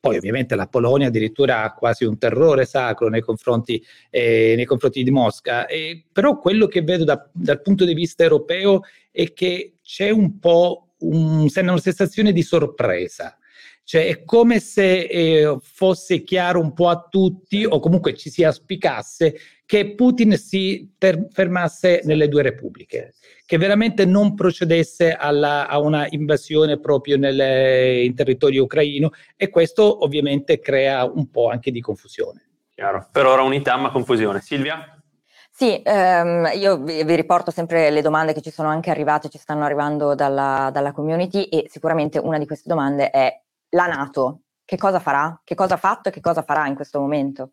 Poi 0.00 0.16
ovviamente 0.16 0.54
la 0.54 0.66
Polonia 0.66 1.08
addirittura 1.08 1.62
ha 1.62 1.74
quasi 1.74 2.06
un 2.06 2.16
terrore 2.16 2.64
sacro 2.64 3.08
nei 3.08 3.20
confronti, 3.20 3.84
eh, 4.08 4.54
nei 4.56 4.64
confronti 4.64 5.02
di 5.02 5.10
Mosca, 5.10 5.66
eh, 5.66 6.04
però 6.10 6.38
quello 6.38 6.66
che 6.66 6.80
vedo 6.80 7.04
da, 7.04 7.28
dal 7.30 7.60
punto 7.60 7.84
di 7.84 7.92
vista 7.92 8.22
europeo 8.22 8.80
è 9.10 9.32
che 9.34 9.74
c'è 9.82 10.08
un 10.08 10.38
po' 10.38 10.94
un, 11.00 11.46
una 11.54 11.78
sensazione 11.78 12.32
di 12.32 12.42
sorpresa. 12.42 13.36
Cioè 13.84 14.06
è 14.06 14.24
come 14.24 14.60
se 14.60 15.00
eh, 15.00 15.56
fosse 15.60 16.22
chiaro 16.22 16.60
un 16.60 16.72
po' 16.72 16.88
a 16.88 17.06
tutti, 17.10 17.64
o 17.64 17.80
comunque 17.80 18.14
ci 18.14 18.30
si 18.30 18.44
auspicasse, 18.44 19.34
che 19.66 19.94
Putin 19.94 20.36
si 20.36 20.94
ter- 20.98 21.28
fermasse 21.30 22.00
nelle 22.04 22.28
due 22.28 22.42
repubbliche, 22.42 23.14
che 23.46 23.58
veramente 23.58 24.04
non 24.04 24.34
procedesse 24.34 25.12
alla, 25.12 25.68
a 25.68 25.78
una 25.78 26.06
invasione 26.10 26.80
proprio 26.80 27.16
nel, 27.16 28.04
in 28.04 28.14
territorio 28.14 28.64
ucraino 28.64 29.10
e 29.36 29.48
questo 29.48 30.04
ovviamente 30.04 30.58
crea 30.58 31.04
un 31.04 31.30
po' 31.30 31.50
anche 31.50 31.70
di 31.70 31.80
confusione. 31.80 32.48
Chiaro. 32.74 33.08
Per 33.12 33.26
ora 33.26 33.42
unità 33.42 33.76
ma 33.76 33.90
confusione. 33.90 34.40
Silvia? 34.40 35.00
Sì, 35.50 35.82
ehm, 35.84 36.50
io 36.54 36.78
vi, 36.78 37.04
vi, 37.04 37.14
riporto 37.14 37.50
sempre 37.50 37.90
le 37.90 38.00
domande 38.00 38.32
che 38.32 38.40
ci 38.40 38.50
sono 38.50 38.68
anche 38.68 38.90
arrivate, 38.90 39.28
ci 39.28 39.36
stanno 39.36 39.64
arrivando 39.64 40.14
dalla, 40.14 40.70
dalla 40.72 40.92
community 40.92 41.44
e 41.44 41.66
sicuramente 41.68 42.18
una 42.18 42.38
di 42.38 42.46
queste 42.46 42.68
domande 42.68 43.10
è 43.10 43.40
la 43.70 43.86
Nato, 43.86 44.42
che 44.64 44.76
cosa 44.76 45.00
farà? 45.00 45.40
Che 45.44 45.54
cosa 45.54 45.74
ha 45.74 45.78
fatto 45.78 46.08
e 46.08 46.12
che 46.12 46.20
cosa 46.20 46.42
farà 46.42 46.66
in 46.66 46.74
questo 46.74 47.00
momento? 47.00 47.52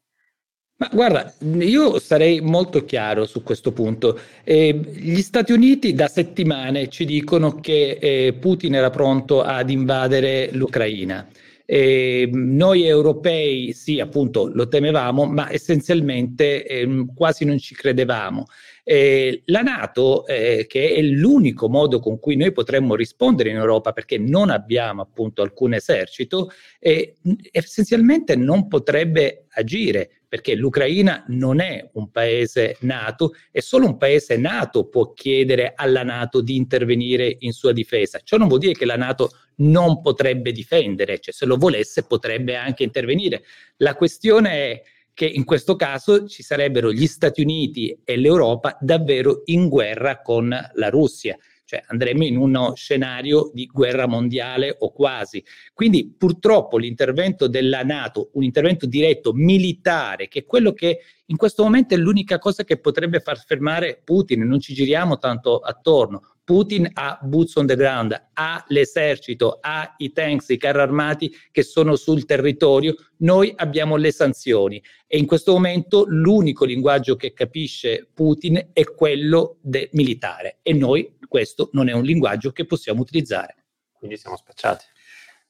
Ma 0.80 0.90
guarda, 0.92 1.34
io 1.40 1.98
sarei 1.98 2.40
molto 2.40 2.86
chiaro 2.86 3.26
su 3.26 3.42
questo 3.42 3.72
punto. 3.72 4.20
Eh, 4.44 4.74
gli 4.74 5.22
Stati 5.22 5.52
Uniti 5.52 5.94
da 5.94 6.08
settimane 6.08 6.88
ci 6.90 7.04
dicono 7.04 7.56
che 7.56 7.98
eh, 8.00 8.34
Putin 8.40 8.76
era 8.76 8.92
pronto 8.92 9.42
ad 9.42 9.72
invadere 9.72 10.52
l'Ucraina. 10.52 11.28
Eh, 11.66 12.30
noi 12.32 12.86
europei 12.86 13.74
sì, 13.74 14.00
appunto, 14.00 14.52
lo 14.54 14.68
temevamo, 14.68 15.26
ma 15.26 15.52
essenzialmente 15.52 16.64
eh, 16.66 17.06
quasi 17.16 17.44
non 17.44 17.58
ci 17.58 17.74
credevamo. 17.74 18.46
Eh, 18.90 19.42
la 19.48 19.64
Nato, 19.64 20.26
eh, 20.28 20.66
che 20.66 20.94
è 20.94 21.02
l'unico 21.02 21.68
modo 21.68 22.00
con 22.00 22.20
cui 22.20 22.38
noi 22.38 22.54
potremmo 22.54 22.96
rispondere 22.96 23.50
in 23.50 23.58
Europa, 23.58 23.92
perché 23.92 24.18
non 24.18 24.50
abbiamo 24.50 25.02
appunto 25.02 25.42
alcun 25.42 25.74
esercito, 25.74 26.52
eh, 26.80 27.16
essenzialmente 27.52 28.38
non 28.38 28.70
potrebbe 28.70 29.48
agire 29.50 30.22
perché 30.26 30.56
l'Ucraina 30.56 31.26
non 31.28 31.60
è 31.60 31.90
un 31.94 32.12
paese 32.12 32.78
nato 32.82 33.34
e 33.52 33.60
solo 33.62 33.88
un 33.88 33.98
paese 33.98 34.38
nato 34.38 34.88
può 34.88 35.12
chiedere 35.12 35.74
alla 35.76 36.04
Nato 36.04 36.40
di 36.40 36.56
intervenire 36.56 37.36
in 37.40 37.52
sua 37.52 37.74
difesa. 37.74 38.22
Ciò 38.24 38.38
non 38.38 38.48
vuol 38.48 38.60
dire 38.60 38.74
che 38.74 38.86
la 38.86 38.96
Nato 38.96 39.32
non 39.58 40.02
potrebbe 40.02 40.54
difendere, 40.54 41.20
cioè 41.20 41.34
se 41.34 41.46
lo 41.46 41.58
volesse 41.58 42.04
potrebbe 42.04 42.56
anche 42.56 42.84
intervenire. 42.84 43.44
La 43.78 43.96
questione 43.96 44.52
è 44.52 44.82
che 45.18 45.26
in 45.26 45.46
questo 45.46 45.76
caso 45.76 46.28
ci 46.28 46.44
sarebbero 46.44 46.94
gli 46.94 47.08
Stati 47.08 47.42
Uniti 47.42 48.02
e 48.04 48.18
l'Europa 48.18 48.78
davvero 48.80 49.42
in 49.46 49.68
guerra 49.68 50.22
con 50.22 50.48
la 50.48 50.90
Russia, 50.90 51.36
cioè 51.66 51.84
andremo 51.88 52.24
in 52.24 52.38
uno 52.38 52.76
scenario 52.76 53.50
di 53.52 53.66
guerra 53.66 54.06
mondiale 54.06 54.76
o 54.78 54.92
quasi. 54.92 55.44
Quindi 55.74 56.14
purtroppo 56.16 56.78
l'intervento 56.78 57.48
della 57.48 57.82
Nato, 57.82 58.30
un 58.34 58.44
intervento 58.44 58.86
diretto 58.86 59.34
militare, 59.34 60.28
che 60.28 60.42
è 60.42 60.46
quello 60.46 60.72
che 60.74 61.00
in 61.26 61.36
questo 61.36 61.64
momento 61.64 61.96
è 61.96 61.98
l'unica 61.98 62.38
cosa 62.38 62.64
che 62.64 62.78
potrebbe 62.78 63.20
far 63.20 63.44
fermare 63.44 64.00
Putin, 64.04 64.44
non 64.44 64.60
ci 64.60 64.76
giriamo 64.76 65.18
tanto 65.18 65.58
attorno, 65.58 66.37
Putin 66.48 66.90
ha 66.94 67.20
boots 67.22 67.58
on 67.58 67.68
the 67.68 67.76
ground, 67.76 68.30
ha 68.32 68.64
l'esercito, 68.70 69.58
ha 69.60 69.96
i 69.98 70.14
tanks, 70.14 70.48
i 70.48 70.56
carri 70.56 70.80
armati 70.80 71.30
che 71.52 71.62
sono 71.62 71.98
sul 71.98 72.24
territorio, 72.24 72.96
noi 73.18 73.52
abbiamo 73.54 73.98
le 73.98 74.14
sanzioni 74.14 74.82
e 75.06 75.18
in 75.18 75.26
questo 75.26 75.52
momento 75.52 76.06
l'unico 76.08 76.64
linguaggio 76.64 77.18
che 77.18 77.34
capisce 77.34 78.10
Putin 78.14 78.70
è 78.72 78.86
quello 78.86 79.58
de- 79.60 79.90
militare 79.92 80.60
e 80.62 80.72
noi 80.72 81.18
questo 81.28 81.68
non 81.74 81.90
è 81.90 81.92
un 81.92 82.04
linguaggio 82.04 82.54
che 82.54 82.66
possiamo 82.66 83.02
utilizzare. 83.02 83.66
Quindi 83.92 84.16
siamo 84.16 84.38
spacciati. 84.38 84.86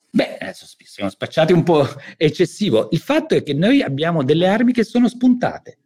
Beh, 0.09 0.37
adesso 0.39 0.65
siamo 0.83 1.11
spacciati 1.11 1.53
un 1.53 1.61
po' 1.61 1.85
eccessivo. 2.17 2.87
Il 2.89 2.99
fatto 3.01 3.35
è 3.35 3.43
che 3.43 3.53
noi 3.53 3.83
abbiamo 3.83 4.23
delle 4.23 4.47
armi 4.47 4.73
che 4.73 4.83
sono 4.83 5.07
spuntate 5.07 5.77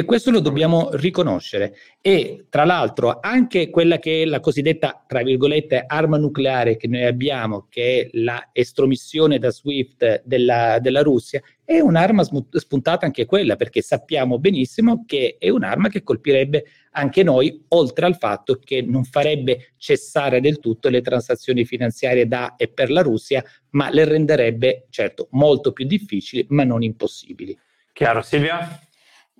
e 0.00 0.04
questo 0.04 0.30
lo 0.30 0.40
dobbiamo 0.40 0.88
riconoscere. 0.92 1.76
E 2.00 2.46
tra 2.48 2.64
l'altro 2.64 3.18
anche 3.20 3.68
quella 3.68 3.98
che 3.98 4.22
è 4.22 4.24
la 4.24 4.40
cosiddetta, 4.40 5.04
tra 5.06 5.22
virgolette, 5.22 5.84
arma 5.86 6.16
nucleare 6.16 6.76
che 6.76 6.88
noi 6.88 7.04
abbiamo, 7.04 7.66
che 7.68 8.00
è 8.00 8.08
la 8.18 8.48
estromissione 8.52 9.38
da 9.38 9.50
SWIFT 9.50 10.22
della, 10.24 10.78
della 10.80 11.02
Russia, 11.02 11.42
è 11.64 11.78
un'arma 11.80 12.24
spuntata 12.24 13.04
anche 13.04 13.26
quella, 13.26 13.56
perché 13.56 13.82
sappiamo 13.82 14.38
benissimo 14.38 15.04
che 15.06 15.36
è 15.38 15.50
un'arma 15.50 15.88
che 15.88 16.02
colpirebbe 16.02 16.64
anche 16.92 17.22
noi, 17.22 17.64
oltre 17.68 18.06
al 18.06 18.16
fatto 18.16 18.58
che 18.58 18.82
non 18.82 19.04
farebbe 19.04 19.74
cessare 19.76 20.40
del 20.40 20.58
tutto 20.58 20.88
le 20.88 21.02
transazioni 21.02 21.64
finanziarie 21.64 22.26
da 22.26 22.56
e 22.56 22.68
per 22.68 22.90
la 22.90 23.02
Russia, 23.02 23.44
ma 23.70 23.90
le 23.90 24.04
renderebbe, 24.04 24.86
certo, 24.88 25.28
molto 25.32 25.72
più 25.72 25.86
difficili, 25.86 26.46
ma 26.48 26.64
non 26.64 26.82
impossibili. 26.82 27.56
Chiaro, 27.92 28.22
Silvia? 28.22 28.80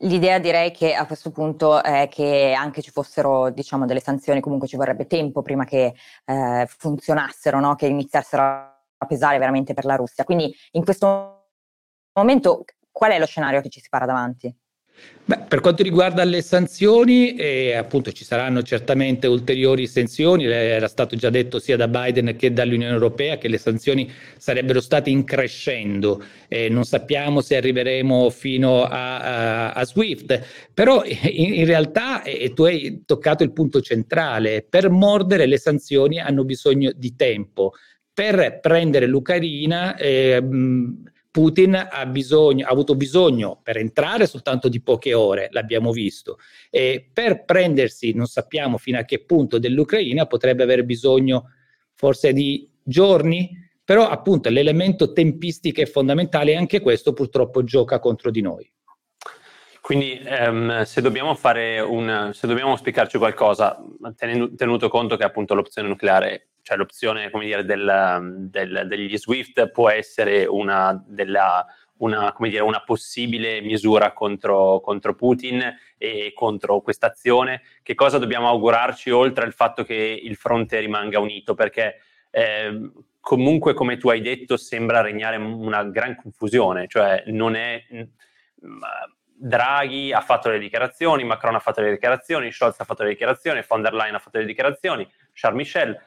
L'idea 0.03 0.39
direi 0.39 0.71
che 0.71 0.95
a 0.95 1.05
questo 1.07 1.31
punto 1.31 1.83
è 1.83 2.09
che 2.11 2.55
anche 2.57 2.81
ci 2.81 2.91
fossero 2.91 3.51
diciamo, 3.51 3.85
delle 3.85 4.01
sanzioni, 4.01 4.41
comunque 4.41 4.67
ci 4.67 4.77
vorrebbe 4.77 5.07
tempo 5.07 5.43
prima 5.43 5.65
che 5.65 5.95
eh, 6.25 6.67
funzionassero, 6.67 7.61
no? 7.61 7.75
che 7.75 7.87
iniziassero 7.87 8.43
a 8.43 9.07
pesare 9.07 9.39
veramente 9.39 9.75
per 9.75 9.85
la 9.85 9.97
Russia. 9.97 10.25
Quindi 10.25 10.55
in 10.73 10.85
questo 10.85 11.51
momento 12.15 12.65
qual 12.91 13.13
è 13.13 13.19
lo 13.19 13.27
scenario 13.27 13.61
che 13.61 13.69
ci 13.69 13.81
si 13.81 13.89
para 13.89 14.07
davanti? 14.07 14.55
Beh, 15.31 15.45
per 15.47 15.61
quanto 15.61 15.85
riguarda 15.85 16.25
le 16.25 16.43
sanzioni, 16.43 17.37
eh, 17.37 17.75
appunto 17.75 18.11
ci 18.11 18.25
saranno 18.25 18.63
certamente 18.63 19.29
ulteriori 19.29 19.87
sanzioni, 19.87 20.45
era 20.45 20.89
stato 20.89 21.15
già 21.15 21.31
detto 21.31 21.61
sia 21.61 21.77
da 21.77 21.87
Biden 21.87 22.35
che 22.37 22.53
dall'Unione 22.53 22.93
Europea 22.93 23.39
che 23.39 23.47
le 23.47 23.59
sanzioni 23.59 24.11
sarebbero 24.37 24.81
state 24.81 25.09
in 25.09 25.23
crescendo, 25.23 26.21
eh, 26.49 26.69
non 26.69 26.85
sappiamo 26.85 27.43
se 27.43 27.55
arriveremo 27.55 28.29
fino 28.31 28.83
a, 28.83 29.21
a, 29.21 29.73
a 29.73 29.85
SWIFT, 29.85 30.47
però 30.75 31.05
in, 31.05 31.55
in 31.55 31.65
realtà, 31.65 32.25
eh, 32.25 32.53
tu 32.53 32.65
hai 32.65 33.05
toccato 33.07 33.45
il 33.45 33.53
punto 33.53 33.81
centrale, 33.81 34.67
per 34.69 34.91
mordere 34.91 35.47
le 35.47 35.59
sanzioni 35.59 36.19
hanno 36.19 36.45
bisogno 36.45 36.91
di 36.93 37.15
tempo. 37.15 37.75
Per 38.13 38.59
prendere 38.61 39.07
l'Ucraina, 39.07 39.97
eh, 39.97 40.43
Putin 41.31 41.89
ha, 41.91 42.07
bisogno, 42.07 42.67
ha, 42.67 42.71
avuto 42.71 42.97
bisogno 42.97 43.61
per 43.63 43.77
entrare 43.77 44.27
soltanto 44.27 44.69
di 44.69 44.81
poche 44.83 45.15
ore, 45.15 45.49
l'abbiamo 45.53 45.93
visto, 45.93 46.39
e 46.71 47.09
per 47.13 47.45
prendersi, 47.45 48.13
non 48.13 48.27
sappiamo 48.27 48.79
fino 48.79 48.99
a 48.99 49.05
che 49.05 49.25
punto, 49.25 49.59
dell'Ucraina 49.59 50.27
potrebbe 50.27 50.65
aver 50.65 50.85
bisogno 50.85 51.51
forse 51.95 52.33
di 52.33 52.69
giorni, 52.83 53.51
però 53.85 54.09
appunto 54.09 54.49
l'elemento 54.49 55.13
tempistica 55.13 55.83
è 55.83 55.87
fondamentale 55.87 56.53
e 56.53 56.57
anche 56.57 56.81
questo 56.81 57.13
purtroppo 57.13 57.63
gioca 57.63 57.99
contro 58.01 58.31
di 58.31 58.41
noi. 58.41 58.73
Quindi 59.81 60.21
ehm, 60.25 60.83
se 60.83 61.01
dobbiamo 61.01 61.35
fare 61.35 61.81
un, 61.81 62.31
se 62.33 62.47
dobbiamo 62.47 62.77
spiegarci 62.77 63.19
qualcosa, 63.19 63.77
tenuto 64.15 64.89
conto 64.89 65.17
che 65.17 65.25
appunto 65.25 65.55
l'opzione 65.55 65.89
nucleare 65.89 66.50
cioè 66.71 66.79
l'opzione 66.79 67.31
dire, 67.41 67.65
del, 67.65 68.47
del, 68.49 68.85
degli 68.87 69.19
SWIFT 69.19 69.71
può 69.71 69.91
essere 69.91 70.45
una, 70.45 71.03
della, 71.05 71.67
una, 71.97 72.33
dire, 72.39 72.61
una 72.61 72.85
possibile 72.85 73.61
misura 73.61 74.13
contro, 74.13 74.79
contro, 74.79 75.17
Putin 75.17 75.61
e 75.99 76.33
contro 76.33 76.81
questa 76.81 77.09
azione. 77.09 77.63
Che 77.83 77.97
cosa 77.97 78.19
dobbiamo 78.19 78.47
augurarci 78.49 79.11
oltre 79.11 79.45
al 79.45 79.53
fatto 79.53 79.83
che 79.83 80.21
il 80.23 80.37
fronte 80.37 80.79
rimanga 80.79 81.19
unito? 81.19 81.55
Perché 81.55 82.03
eh, 82.31 82.93
comunque, 83.19 83.75
come 83.75 83.97
tu 83.97 84.09
hai 84.09 84.21
detto, 84.21 84.57
sembra 84.57 85.01
regnare 85.01 85.39
una 85.39 85.83
gran 85.83 86.15
confusione, 86.15 86.87
cioè 86.87 87.25
non 87.27 87.57
è... 87.57 87.83
Draghi 89.43 90.13
ha 90.13 90.21
fatto 90.21 90.51
le 90.51 90.59
dichiarazioni, 90.59 91.25
Macron 91.25 91.55
ha 91.55 91.61
fatto 91.61 91.81
le 91.81 91.93
dichiarazioni, 91.93 92.53
Scholz 92.53 92.79
ha 92.79 92.85
fatto 92.85 93.05
le 93.05 93.09
dichiarazioni, 93.09 93.65
von 93.67 93.81
der 93.81 93.95
Leyen 93.95 94.15
ha 94.15 94.19
fatto 94.19 94.37
le 94.37 94.45
dichiarazioni, 94.45 95.11
Charles 95.33 95.59
Michel 95.59 95.99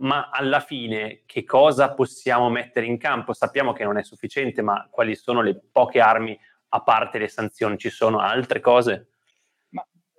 ma 0.00 0.30
alla 0.30 0.60
fine 0.60 1.22
che 1.26 1.44
cosa 1.44 1.92
possiamo 1.92 2.48
mettere 2.50 2.86
in 2.86 2.98
campo? 2.98 3.32
Sappiamo 3.32 3.72
che 3.72 3.84
non 3.84 3.98
è 3.98 4.02
sufficiente, 4.02 4.62
ma 4.62 4.86
quali 4.90 5.14
sono 5.14 5.42
le 5.42 5.60
poche 5.70 6.00
armi 6.00 6.38
a 6.70 6.82
parte 6.82 7.18
le 7.18 7.28
sanzioni? 7.28 7.78
Ci 7.78 7.90
sono 7.90 8.20
altre 8.20 8.60
cose? 8.60 9.08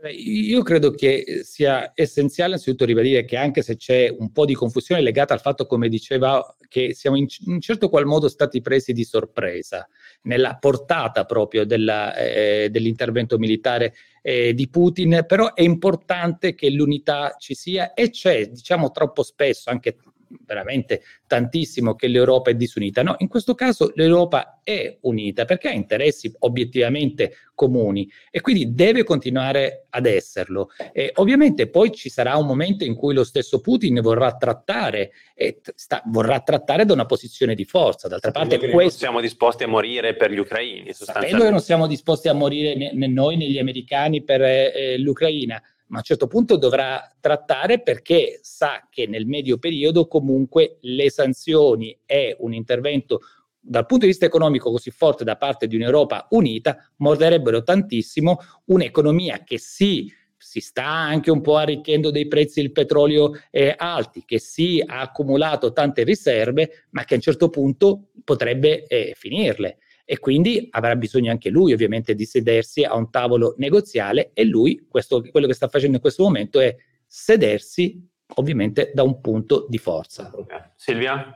Eh, 0.04 0.12
io 0.12 0.64
credo 0.64 0.92
che 0.92 1.42
sia 1.44 1.92
essenziale 1.94 2.52
innanzitutto 2.52 2.86
ribadire 2.86 3.24
che 3.24 3.38
anche 3.38 3.62
se 3.62 3.76
c'è 3.76 4.14
un 4.16 4.32
po' 4.32 4.46
di 4.46 4.54
confusione 4.54 5.02
legata 5.02 5.34
al 5.34 5.42
fatto, 5.42 5.66
come 5.66 5.90
diceva, 5.90 6.44
che 6.68 6.94
siamo 6.94 7.18
in, 7.18 7.28
in 7.46 7.62
certo 7.62 7.90
qual 7.90 8.06
modo 8.06 8.28
stati 8.28 8.62
presi 8.62 8.94
di 8.94 9.04
sorpresa 9.04 9.88
nella 10.24 10.58
portata 10.58 11.26
proprio 11.26 11.66
della, 11.66 12.16
eh, 12.16 12.70
dell'intervento 12.72 13.38
militare 13.38 13.94
eh, 14.22 14.54
di 14.54 14.70
Putin, 14.70 15.26
però 15.28 15.54
è 15.54 15.62
importante 15.62 16.54
che 16.54 16.70
l'unità 16.70 17.36
ci 17.38 17.56
sia 17.56 17.94
e 17.94 18.10
c'è, 18.10 18.48
diciamo 18.50 18.92
troppo 18.92 19.24
spesso, 19.24 19.70
anche 19.70 19.98
veramente 20.46 21.02
tantissimo 21.28 21.96
che 21.96 22.08
l'Europa 22.08 22.50
è 22.50 22.56
disunita. 22.56 23.04
No, 23.04 23.16
in 23.20 23.28
questo 23.28 23.56
caso 23.56 23.92
l'Europa 23.96 24.60
è 24.64 24.98
unita 25.02 25.46
perché 25.46 25.70
ha 25.70 25.74
interessi 25.74 26.34
obiettivamente 26.40 27.36
comuni 27.62 28.10
e 28.32 28.42
quindi 28.42 28.74
deve 28.74 29.04
continuare 29.04 29.86
ad 29.90 30.06
esserlo. 30.06 30.70
E 30.92 31.12
ovviamente 31.16 31.70
poi 31.70 31.92
ci 31.92 32.10
sarà 32.10 32.36
un 32.38 32.48
momento 32.48 32.84
in 32.84 32.96
cui 32.96 33.14
lo 33.14 33.24
stesso 33.24 33.62
Putin 33.62 34.02
vorrà 34.02 34.36
trattare 34.36 35.12
e 35.36 35.62
sta, 35.76 36.02
vorrà 36.08 36.40
trattare 36.40 36.86
da 36.86 36.94
una 36.94 37.06
posizione 37.06 37.54
di 37.54 37.66
forza. 37.66 38.08
D'altra 38.08 38.32
parte, 38.32 38.58
questo, 38.58 38.78
non 38.80 38.90
siamo 38.90 39.22
disposti 39.22 39.64
a 39.64 39.68
morire 39.68 40.16
per 40.16 40.32
gli 40.32 40.40
ucraini. 40.40 40.92
Sapendo 40.94 41.44
che 41.44 41.50
non 41.50 41.62
siamo 41.62 41.88
disposti 41.88 42.30
a 42.30 42.34
morire 42.34 42.76
né, 42.76 42.92
né 42.94 43.08
noi 43.08 43.38
né 43.38 43.46
gli 43.46 43.60
americani 43.60 44.24
per 44.24 44.42
eh, 44.42 44.98
l'Ucraina, 44.98 45.62
ma 45.92 45.98
a 45.98 46.00
un 46.00 46.04
certo 46.04 46.28
punto 46.28 46.56
dovrà 46.56 47.14
trattare 47.20 47.82
perché 47.82 48.40
sa 48.42 48.88
che 48.90 49.08
nel 49.08 49.26
medio 49.26 49.58
periodo 49.58 50.08
comunque 50.08 50.78
le 50.82 51.10
sanzioni 51.12 51.98
e 52.06 52.36
un 52.40 52.54
intervento 52.54 53.20
dal 53.60 53.86
punto 53.86 54.06
di 54.06 54.12
vista 54.12 54.26
economico 54.26 54.72
così 54.72 54.90
forte 54.90 55.24
da 55.24 55.36
parte 55.36 55.68
di 55.68 55.76
un'Europa 55.76 56.28
unita 56.32 56.92
morderebbero 56.98 57.62
tantissimo 57.62 58.38
un'economia 58.66 59.44
che 59.44 59.60
sì 59.60 60.12
si 60.38 60.60
sta 60.60 60.86
anche 60.86 61.30
un 61.30 61.42
po' 61.42 61.58
arricchendo 61.58 62.10
dei 62.10 62.28
prezzi 62.28 62.62
del 62.62 62.72
petrolio 62.72 63.34
eh, 63.52 63.76
alti, 63.78 64.24
che 64.26 64.40
sì 64.40 64.84
ha 64.84 65.02
accumulato 65.02 65.72
tante 65.72 66.04
riserve, 66.04 66.88
ma 66.92 67.04
che 67.04 67.14
a 67.14 67.18
un 67.18 67.22
certo 67.22 67.50
punto 67.50 68.08
potrebbe 68.24 68.88
eh, 68.88 69.14
finirle 69.16 69.78
e 70.12 70.20
quindi 70.20 70.68
avrà 70.72 70.98
bisogno 70.98 71.32
anche 71.32 71.50
lui 71.50 71.72
ovviamente 71.72 72.16
di 72.16 72.26
sedersi 72.26 72.84
a 72.84 72.98
un 72.98 73.10
tavolo 73.10 73.56
negoziale 73.60 74.32
e 74.34 74.44
lui 74.44 74.86
questo, 74.90 75.24
quello 75.32 75.48
che 75.48 75.54
sta 75.54 75.70
facendo 75.70 75.96
in 75.96 76.02
questo 76.02 76.24
momento 76.24 76.60
è 76.60 76.76
sedersi 77.08 78.06
ovviamente 78.36 78.92
da 78.94 79.04
un 79.04 79.22
punto 79.22 79.68
di 79.70 79.78
forza. 79.78 80.30
Silvia? 80.76 81.34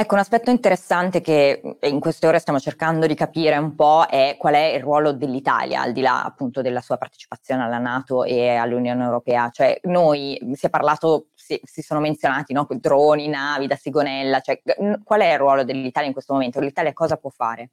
Ecco, 0.00 0.14
un 0.14 0.20
aspetto 0.20 0.50
interessante 0.50 1.20
che 1.20 1.60
in 1.82 1.98
queste 1.98 2.28
ore 2.28 2.38
stiamo 2.38 2.60
cercando 2.60 3.04
di 3.08 3.16
capire 3.16 3.56
un 3.56 3.74
po' 3.74 4.06
è 4.08 4.36
qual 4.38 4.54
è 4.54 4.66
il 4.66 4.80
ruolo 4.80 5.10
dell'Italia, 5.10 5.82
al 5.82 5.90
di 5.90 6.02
là 6.02 6.22
appunto 6.22 6.62
della 6.62 6.80
sua 6.80 6.98
partecipazione 6.98 7.64
alla 7.64 7.78
Nato 7.78 8.22
e 8.22 8.54
all'Unione 8.54 9.02
Europea. 9.02 9.50
Cioè, 9.50 9.80
noi 9.86 10.38
si 10.52 10.66
è 10.66 10.70
parlato, 10.70 11.30
si, 11.34 11.60
si 11.64 11.82
sono 11.82 11.98
menzionati 11.98 12.52
no? 12.52 12.64
droni, 12.70 13.26
navi 13.26 13.66
da 13.66 13.74
Sigonella, 13.74 14.38
cioè, 14.38 14.62
qual 15.02 15.20
è 15.20 15.32
il 15.32 15.38
ruolo 15.38 15.64
dell'Italia 15.64 16.06
in 16.06 16.14
questo 16.14 16.32
momento? 16.32 16.60
L'Italia 16.60 16.92
cosa 16.92 17.16
può 17.16 17.30
fare? 17.30 17.70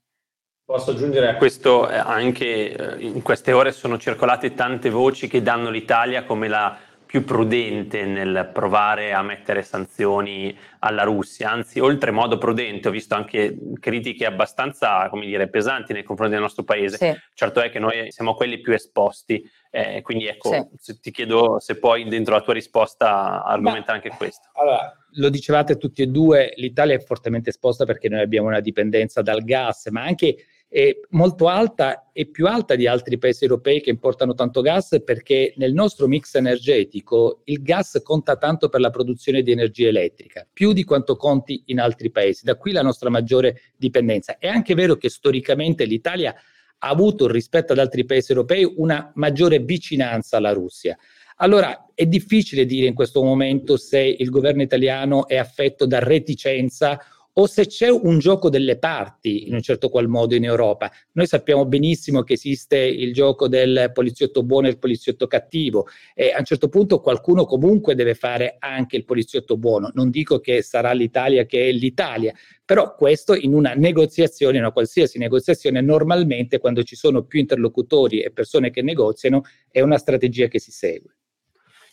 Posso 0.65 0.89
aggiungere 0.89 1.29
a 1.29 1.35
questo 1.35 1.87
eh, 1.87 1.95
anche 1.95 2.75
eh, 2.75 3.05
in 3.05 3.21
queste 3.21 3.53
ore 3.53 3.71
sono 3.71 3.99
circolate 3.99 4.55
tante 4.55 4.89
voci 4.89 5.27
che 5.27 5.43
danno 5.43 5.69
l'Italia 5.69 6.23
come 6.23 6.47
la 6.47 6.75
più 7.15 7.23
prudente 7.23 8.03
nel 8.03 8.49
provare 8.51 9.13
a 9.13 9.21
mettere 9.21 9.63
sanzioni 9.63 10.53
alla 10.79 11.03
Russia, 11.03 11.49
anzi 11.49 11.79
oltremodo 11.79 12.37
prudente, 12.37 12.89
ho 12.89 12.91
visto 12.91 13.15
anche 13.15 13.57
critiche 13.79 14.25
abbastanza 14.25 15.07
come 15.07 15.25
dire, 15.25 15.47
pesanti 15.47 15.93
nei 15.93 16.03
confronti 16.03 16.33
del 16.33 16.43
nostro 16.43 16.65
paese, 16.65 16.97
sì. 16.97 17.17
certo 17.33 17.61
è 17.61 17.69
che 17.69 17.79
noi 17.79 18.11
siamo 18.11 18.33
quelli 18.33 18.59
più 18.59 18.73
esposti, 18.73 19.49
eh, 19.71 20.01
quindi 20.01 20.27
ecco, 20.27 20.71
sì. 20.77 20.99
ti 20.99 21.11
chiedo 21.11 21.57
se 21.61 21.79
poi 21.79 22.05
dentro 22.09 22.33
la 22.33 22.41
tua 22.41 22.53
risposta 22.53 23.45
argomentare 23.45 23.99
anche 23.99 24.09
questo. 24.17 24.49
Allora, 24.55 24.93
lo 25.13 25.29
dicevate 25.29 25.77
tutti 25.77 26.01
e 26.01 26.07
due, 26.07 26.51
l'Italia 26.57 26.95
è 26.95 26.99
fortemente 26.99 27.51
esposta 27.51 27.85
perché 27.85 28.09
noi 28.09 28.19
abbiamo 28.19 28.49
una 28.49 28.59
dipendenza 28.59 29.21
dal 29.21 29.41
gas, 29.45 29.87
ma 29.87 30.03
anche 30.03 30.35
è 30.67 30.99
molto 31.11 31.47
alta 31.47 32.09
e 32.11 32.27
più 32.27 32.47
alta 32.47 32.75
di 32.75 32.87
altri 32.87 33.17
paesi 33.17 33.43
europei 33.43 33.81
che 33.81 33.89
importano 33.89 34.33
tanto 34.33 34.61
gas 34.61 35.01
perché 35.03 35.53
nel 35.57 35.73
nostro 35.73 36.07
mix 36.07 36.35
energetico 36.35 37.41
il 37.45 37.61
gas 37.61 38.01
conta 38.03 38.35
tanto 38.35 38.67
per 38.67 38.81
la 38.81 38.89
produzione 38.89 39.41
di 39.41 39.51
energia 39.51 39.87
elettrica, 39.87 40.45
più 40.51 40.73
di 40.73 40.83
quanto 40.83 41.15
conti 41.15 41.63
in 41.67 41.79
altri 41.79 42.11
paesi. 42.11 42.43
Da 42.43 42.55
qui 42.55 42.71
la 42.71 42.81
nostra 42.81 43.09
maggiore 43.09 43.61
dipendenza. 43.77 44.37
È 44.37 44.47
anche 44.47 44.73
vero 44.75 44.95
che 44.95 45.09
storicamente 45.09 45.85
l'Italia 45.85 46.33
ha 46.77 46.89
avuto 46.89 47.27
rispetto 47.27 47.73
ad 47.73 47.79
altri 47.79 48.05
paesi 48.05 48.31
europei 48.31 48.69
una 48.77 49.11
maggiore 49.15 49.59
vicinanza 49.59 50.37
alla 50.37 50.51
Russia. 50.51 50.97
Allora 51.37 51.87
è 51.93 52.05
difficile 52.05 52.65
dire 52.65 52.87
in 52.87 52.93
questo 52.93 53.21
momento 53.21 53.75
se 53.75 53.99
il 53.99 54.29
governo 54.29 54.61
italiano 54.61 55.27
è 55.27 55.35
affetto 55.35 55.85
da 55.85 55.99
reticenza 55.99 56.97
o 57.37 57.47
se 57.47 57.67
c'è 57.67 57.89
un 57.89 58.19
gioco 58.19 58.49
delle 58.49 58.77
parti 58.77 59.47
in 59.47 59.55
un 59.55 59.61
certo 59.61 59.89
qual 59.89 60.07
modo 60.07 60.35
in 60.35 60.43
Europa. 60.45 60.91
Noi 61.13 61.27
sappiamo 61.27 61.65
benissimo 61.65 62.23
che 62.23 62.33
esiste 62.33 62.77
il 62.77 63.13
gioco 63.13 63.47
del 63.47 63.91
poliziotto 63.93 64.43
buono 64.43 64.67
e 64.67 64.71
il 64.71 64.79
poliziotto 64.79 65.27
cattivo 65.27 65.87
e 66.13 66.31
a 66.31 66.39
un 66.39 66.45
certo 66.45 66.69
punto 66.69 67.01
qualcuno 67.01 67.45
comunque 67.45 67.95
deve 67.95 68.13
fare 68.13 68.55
anche 68.59 68.95
il 68.95 69.03
poliziotto 69.03 69.57
buono. 69.57 69.91
Non 69.93 70.09
dico 70.09 70.39
che 70.39 70.61
sarà 70.61 70.93
l'Italia 70.93 71.45
che 71.45 71.67
è 71.67 71.71
l'Italia, 71.71 72.33
però 72.63 72.95
questo 72.95 73.35
in 73.35 73.53
una 73.53 73.73
negoziazione, 73.73 74.55
in 74.57 74.63
una 74.63 74.71
qualsiasi 74.71 75.17
negoziazione, 75.17 75.81
normalmente 75.81 76.57
quando 76.57 76.83
ci 76.83 76.95
sono 76.95 77.23
più 77.23 77.39
interlocutori 77.39 78.21
e 78.21 78.31
persone 78.31 78.71
che 78.71 78.81
negoziano 78.81 79.43
è 79.69 79.81
una 79.81 79.97
strategia 79.97 80.47
che 80.47 80.59
si 80.59 80.71
segue. 80.71 81.14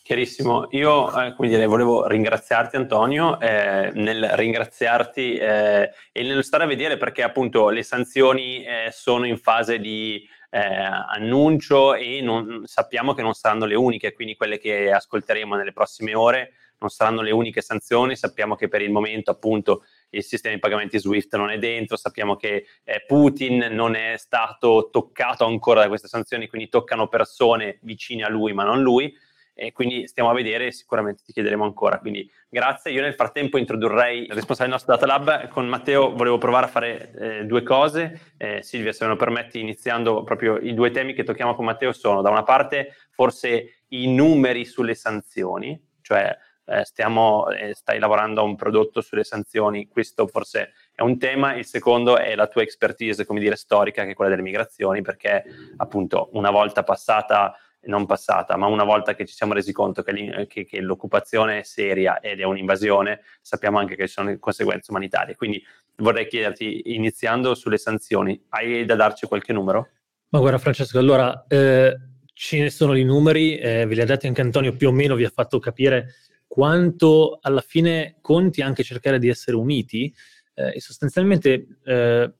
Chiarissimo, 0.04 0.66
io 0.70 1.16
eh, 1.16 1.32
dire, 1.38 1.64
volevo 1.64 2.08
ringraziarti 2.08 2.74
Antonio, 2.74 3.38
eh, 3.38 3.92
nel 3.94 4.30
ringraziarti 4.30 5.36
eh, 5.36 5.92
e 6.10 6.22
nel 6.24 6.42
stare 6.42 6.64
a 6.64 6.66
vedere 6.66 6.96
perché 6.96 7.22
appunto 7.22 7.68
le 7.68 7.84
sanzioni 7.84 8.64
eh, 8.64 8.88
sono 8.90 9.26
in 9.26 9.38
fase 9.38 9.78
di 9.78 10.28
eh, 10.50 10.58
annuncio 10.58 11.94
e 11.94 12.20
non, 12.20 12.62
sappiamo 12.64 13.14
che 13.14 13.22
non 13.22 13.34
saranno 13.34 13.64
le 13.64 13.76
uniche, 13.76 14.12
quindi 14.12 14.34
quelle 14.34 14.58
che 14.58 14.90
ascolteremo 14.90 15.54
nelle 15.54 15.72
prossime 15.72 16.16
ore 16.16 16.54
non 16.80 16.90
saranno 16.90 17.22
le 17.22 17.30
uniche 17.30 17.60
sanzioni, 17.60 18.16
sappiamo 18.16 18.56
che 18.56 18.66
per 18.66 18.82
il 18.82 18.90
momento 18.90 19.30
appunto 19.30 19.84
il 20.10 20.24
sistema 20.24 20.52
di 20.52 20.60
pagamenti 20.60 20.98
SWIFT 20.98 21.36
non 21.36 21.50
è 21.50 21.58
dentro, 21.58 21.96
sappiamo 21.96 22.34
che 22.34 22.66
eh, 22.82 23.04
Putin 23.06 23.68
non 23.70 23.94
è 23.94 24.16
stato 24.16 24.88
toccato 24.90 25.44
ancora 25.44 25.82
da 25.82 25.88
queste 25.88 26.08
sanzioni, 26.08 26.48
quindi 26.48 26.68
toccano 26.68 27.06
persone 27.06 27.78
vicine 27.82 28.24
a 28.24 28.28
lui 28.28 28.52
ma 28.52 28.64
non 28.64 28.82
lui 28.82 29.16
e 29.62 29.70
quindi 29.70 30.08
stiamo 30.08 30.28
a 30.28 30.34
vedere 30.34 30.66
e 30.66 30.72
sicuramente 30.72 31.22
ti 31.24 31.32
chiederemo 31.32 31.62
ancora. 31.62 31.98
Quindi 32.00 32.28
grazie. 32.48 32.90
Io 32.90 33.00
nel 33.00 33.14
frattempo 33.14 33.58
introdurrei 33.58 34.24
il 34.24 34.32
responsabile 34.32 34.76
del 34.76 34.84
nostro 34.86 34.94
Data 34.94 35.06
Lab. 35.06 35.48
Con 35.48 35.68
Matteo 35.68 36.12
volevo 36.12 36.36
provare 36.36 36.66
a 36.66 36.68
fare 36.68 37.12
eh, 37.12 37.44
due 37.44 37.62
cose. 37.62 38.34
Eh, 38.38 38.60
Silvia, 38.62 38.92
se 38.92 39.04
me 39.04 39.10
lo 39.10 39.16
permetti, 39.16 39.60
iniziando 39.60 40.24
proprio 40.24 40.56
i 40.56 40.74
due 40.74 40.90
temi 40.90 41.14
che 41.14 41.22
tocchiamo 41.22 41.54
con 41.54 41.64
Matteo 41.64 41.92
sono 41.92 42.22
da 42.22 42.30
una 42.30 42.42
parte 42.42 42.94
forse 43.10 43.84
i 43.88 44.12
numeri 44.12 44.64
sulle 44.64 44.96
sanzioni, 44.96 45.80
cioè 46.00 46.36
eh, 46.64 46.84
stiamo, 46.84 47.48
eh, 47.50 47.72
stai 47.74 48.00
lavorando 48.00 48.40
a 48.40 48.44
un 48.44 48.56
prodotto 48.56 49.00
sulle 49.00 49.22
sanzioni, 49.22 49.86
questo 49.86 50.26
forse 50.26 50.72
è 50.92 51.02
un 51.02 51.18
tema, 51.18 51.54
il 51.54 51.66
secondo 51.66 52.16
è 52.16 52.34
la 52.34 52.48
tua 52.48 52.62
expertise, 52.62 53.24
come 53.24 53.38
dire, 53.38 53.54
storica, 53.54 54.04
che 54.04 54.10
è 54.10 54.14
quella 54.14 54.30
delle 54.30 54.42
migrazioni, 54.42 55.02
perché 55.02 55.44
appunto 55.76 56.30
una 56.32 56.50
volta 56.50 56.82
passata 56.82 57.54
non 57.84 58.06
passata, 58.06 58.56
ma 58.56 58.66
una 58.66 58.84
volta 58.84 59.14
che 59.14 59.24
ci 59.26 59.34
siamo 59.34 59.54
resi 59.54 59.72
conto 59.72 60.02
che, 60.02 60.46
che, 60.48 60.64
che, 60.64 60.80
l'occupazione 60.80 61.60
è 61.60 61.62
seria 61.62 62.20
ed 62.20 62.40
è 62.40 62.44
un'invasione, 62.44 63.22
sappiamo 63.40 63.78
anche 63.78 63.96
che 63.96 64.06
ci 64.06 64.14
sono 64.14 64.36
conseguenze 64.38 64.90
umanitarie. 64.90 65.34
Quindi 65.34 65.62
vorrei 65.96 66.26
chiederti, 66.26 66.94
iniziando 66.94 67.54
sulle 67.54 67.78
sanzioni, 67.78 68.40
hai 68.50 68.84
da 68.84 68.94
darci 68.94 69.26
qualche 69.26 69.52
numero? 69.52 69.88
Ma 70.28 70.38
guarda 70.38 70.58
Francesco, 70.58 70.98
allora 70.98 71.44
eh, 71.48 71.96
ce 72.32 72.58
ne 72.58 72.70
sono 72.70 72.94
i 72.94 73.04
numeri, 73.04 73.58
eh, 73.58 73.84
ve 73.86 73.94
li 73.94 74.00
ha 74.00 74.06
dati 74.06 74.26
anche 74.26 74.40
Antonio, 74.40 74.74
più 74.74 74.88
o 74.88 74.92
meno 74.92 75.14
vi 75.14 75.24
ha 75.24 75.30
fatto 75.30 75.58
capire 75.58 76.14
quanto 76.46 77.38
alla 77.40 77.60
fine 77.60 78.16
conti 78.20 78.62
anche 78.62 78.82
cercare 78.82 79.18
di 79.18 79.28
essere 79.28 79.56
uniti 79.56 80.14
eh, 80.54 80.74
e 80.74 80.80
sostanzialmente 80.80 81.78
eh, 81.84 82.32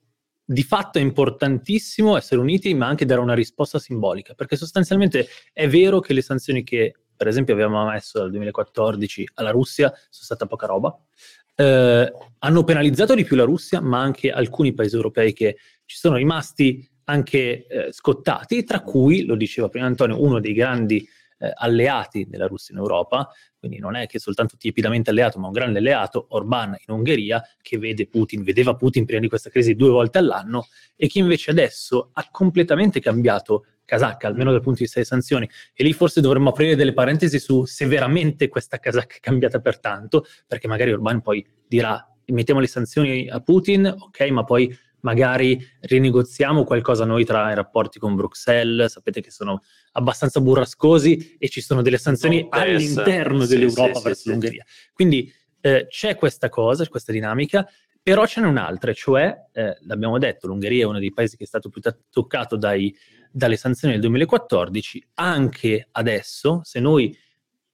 di 0.53 0.63
fatto 0.63 0.99
è 0.99 1.01
importantissimo 1.01 2.17
essere 2.17 2.41
uniti, 2.41 2.75
ma 2.75 2.87
anche 2.87 3.05
dare 3.05 3.21
una 3.21 3.35
risposta 3.35 3.79
simbolica, 3.79 4.35
perché 4.35 4.57
sostanzialmente 4.57 5.29
è 5.53 5.69
vero 5.69 6.01
che 6.01 6.13
le 6.13 6.23
sanzioni 6.23 6.63
che, 6.63 6.95
per 7.17 7.27
esempio, 7.27 7.55
abbiamo 7.55 7.87
messo 7.87 8.19
dal 8.19 8.31
2014 8.31 9.31
alla 9.35 9.51
Russia 9.51 9.89
sono 9.89 10.25
state 10.25 10.47
poca 10.47 10.67
roba, 10.67 10.97
eh, 11.55 12.13
hanno 12.39 12.65
penalizzato 12.65 13.15
di 13.15 13.25
più 13.25 13.37
la 13.37 13.45
Russia, 13.45 13.81
ma 13.81 14.01
anche 14.01 14.31
alcuni 14.31 14.73
paesi 14.75 14.95
europei 14.95 15.33
che 15.33 15.57
ci 15.85 15.97
sono 15.97 16.17
rimasti 16.17 16.89
anche 17.05 17.67
eh, 17.67 17.93
scottati, 17.93 18.65
tra 18.65 18.81
cui, 18.81 19.25
lo 19.25 19.35
diceva 19.35 19.69
prima 19.69 19.87
Antonio, 19.87 20.23
uno 20.23 20.41
dei 20.41 20.53
grandi 20.53 21.07
eh, 21.43 21.53
alleati 21.55 22.27
della 22.29 22.47
Russia 22.47 22.73
in 22.73 22.81
Europa, 22.81 23.29
quindi 23.59 23.81
non 23.81 23.97
è 23.97 24.07
che 24.07 24.21
soltanto 24.21 24.57
tiepidamente 24.57 25.11
alleato, 25.11 25.41
ma 25.41 25.49
un 25.49 25.53
grande 25.53 25.81
alleato, 25.81 26.27
Orban 26.31 26.77
in 26.87 26.95
Ungheria, 26.95 27.43
che 27.61 27.79
vede 27.79 28.07
Putin, 28.07 28.45
vedeva 28.45 28.77
Putin 28.77 29.05
prima 29.05 29.21
di 29.21 29.29
questa 29.29 29.51
crisi 29.51 29.75
due 29.75 29.91
volte 29.91 30.19
all'anno 30.19 30.67
e 30.95 31.09
che 31.09 31.19
invece 31.19 31.51
adesso 31.51 32.11
ha 32.13 32.29
completamente 32.31 33.01
cambiato 33.01 33.67
casacca, 33.85 34.29
almeno 34.29 34.53
dal 34.53 34.61
punto 34.61 34.79
di 34.79 34.85
vista 34.85 35.01
delle 35.01 35.11
sanzioni. 35.11 35.49
E 35.75 35.83
lì 35.83 35.93
forse 35.93 36.21
dovremmo 36.21 36.51
aprire 36.51 36.77
delle 36.77 36.93
parentesi 36.93 37.41
su 37.41 37.65
se 37.65 37.87
veramente 37.87 38.49
questa 38.49 38.79
casacca 38.79 39.17
è 39.17 39.21
cambiata 39.21 39.61
per 39.61 39.81
tanto, 39.81 40.25
perché 40.47 40.69
magari 40.69 40.93
Orban 40.93 41.21
poi 41.21 41.45
dirà 41.67 42.07
mettiamo 42.27 42.61
le 42.61 42.69
sanzioni 42.69 43.29
a 43.29 43.41
Putin, 43.41 43.85
ok, 43.87 44.21
ma 44.31 44.45
poi 44.45 44.75
magari 45.03 45.59
rinegoziamo 45.81 46.65
qualcosa 46.65 47.05
noi 47.05 47.25
tra 47.25 47.51
i 47.51 47.55
rapporti 47.55 47.99
con 47.99 48.15
Bruxelles, 48.15 48.93
sapete 48.93 49.21
che 49.21 49.31
sono 49.31 49.63
abbastanza 49.93 50.41
burrascosi 50.41 51.37
e 51.39 51.49
ci 51.49 51.61
sono 51.61 51.83
delle 51.83 51.99
sanzioni 51.99 52.43
Montes. 52.43 52.61
all'interno 52.61 53.47
dell'Europa 53.47 53.99
sì, 53.99 54.03
verso 54.05 54.23
sì, 54.23 54.29
l'Ungheria. 54.31 54.65
Quindi 54.93 55.33
eh, 55.61 55.87
c'è 55.89 56.17
questa 56.17 56.49
cosa, 56.49 56.87
questa 56.89 57.13
dinamica, 57.13 57.69
però 58.03 58.27
ce 58.27 58.41
n'è 58.41 58.47
un'altra, 58.47 58.93
cioè, 58.93 59.47
eh, 59.53 59.77
l'abbiamo 59.83 60.19
detto, 60.19 60.49
l'Ungheria 60.49 60.83
è 60.83 60.87
uno 60.89 60.99
dei 60.99 61.13
paesi 61.13 61.37
che 61.37 61.45
è 61.45 61.47
stato 61.47 61.69
più 61.69 61.81
t- 61.81 61.97
toccato 62.11 62.57
dai, 62.57 62.95
dalle 63.31 63.57
sanzioni 63.57 63.95
del 63.95 64.03
2014, 64.03 65.09
anche 65.15 65.89
adesso, 65.93 66.61
se 66.65 66.81
noi 66.81 67.17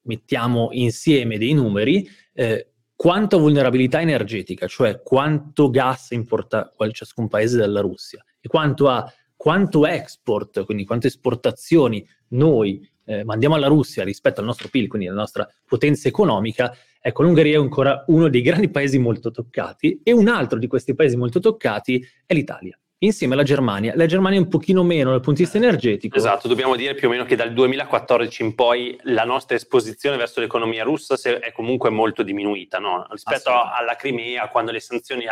mettiamo 0.02 0.68
insieme 0.72 1.38
dei 1.38 1.54
numeri, 1.54 2.08
eh, 2.34 2.72
quanto 2.98 3.38
vulnerabilità 3.38 4.00
energetica, 4.00 4.66
cioè 4.66 5.02
quanto 5.02 5.70
gas 5.70 6.10
importa 6.10 6.74
ciascun 6.90 7.28
paese 7.28 7.56
dalla 7.56 7.80
Russia 7.80 8.20
e 8.40 8.48
quanto 8.48 8.88
ha 8.88 9.08
quanto 9.36 9.86
export, 9.86 10.64
quindi 10.64 10.84
quante 10.84 11.06
esportazioni 11.06 12.04
noi 12.30 12.84
eh, 13.04 13.22
mandiamo 13.22 13.54
alla 13.54 13.68
Russia 13.68 14.02
rispetto 14.02 14.40
al 14.40 14.46
nostro 14.46 14.66
PIL, 14.68 14.88
quindi 14.88 15.06
alla 15.06 15.20
nostra 15.20 15.48
potenza 15.64 16.08
economica, 16.08 16.76
ecco 17.00 17.22
l'Ungheria 17.22 17.58
è 17.58 17.60
ancora 17.60 18.02
uno 18.08 18.28
dei 18.28 18.42
grandi 18.42 18.68
paesi 18.68 18.98
molto 18.98 19.30
toccati 19.30 20.00
e 20.02 20.10
un 20.10 20.26
altro 20.26 20.58
di 20.58 20.66
questi 20.66 20.96
paesi 20.96 21.16
molto 21.16 21.38
toccati 21.38 22.04
è 22.26 22.34
l'Italia 22.34 22.76
insieme 22.98 23.34
alla 23.34 23.42
Germania. 23.42 23.92
La 23.94 24.06
Germania 24.06 24.38
è 24.38 24.42
un 24.42 24.48
pochino 24.48 24.82
meno 24.82 25.10
dal 25.10 25.20
punto 25.20 25.38
di 25.38 25.42
vista 25.42 25.58
energetico. 25.58 26.16
Esatto, 26.16 26.48
dobbiamo 26.48 26.76
dire 26.76 26.94
più 26.94 27.08
o 27.08 27.10
meno 27.10 27.24
che 27.24 27.36
dal 27.36 27.52
2014 27.52 28.42
in 28.42 28.54
poi 28.54 28.98
la 29.04 29.24
nostra 29.24 29.56
esposizione 29.56 30.16
verso 30.16 30.40
l'economia 30.40 30.82
russa 30.82 31.16
è 31.38 31.52
comunque 31.52 31.90
molto 31.90 32.22
diminuita 32.22 32.78
no? 32.78 33.06
rispetto 33.10 33.50
alla 33.50 33.94
Crimea, 33.96 34.48
quando 34.48 34.72
le 34.72 34.80
sanzioni 34.80 35.26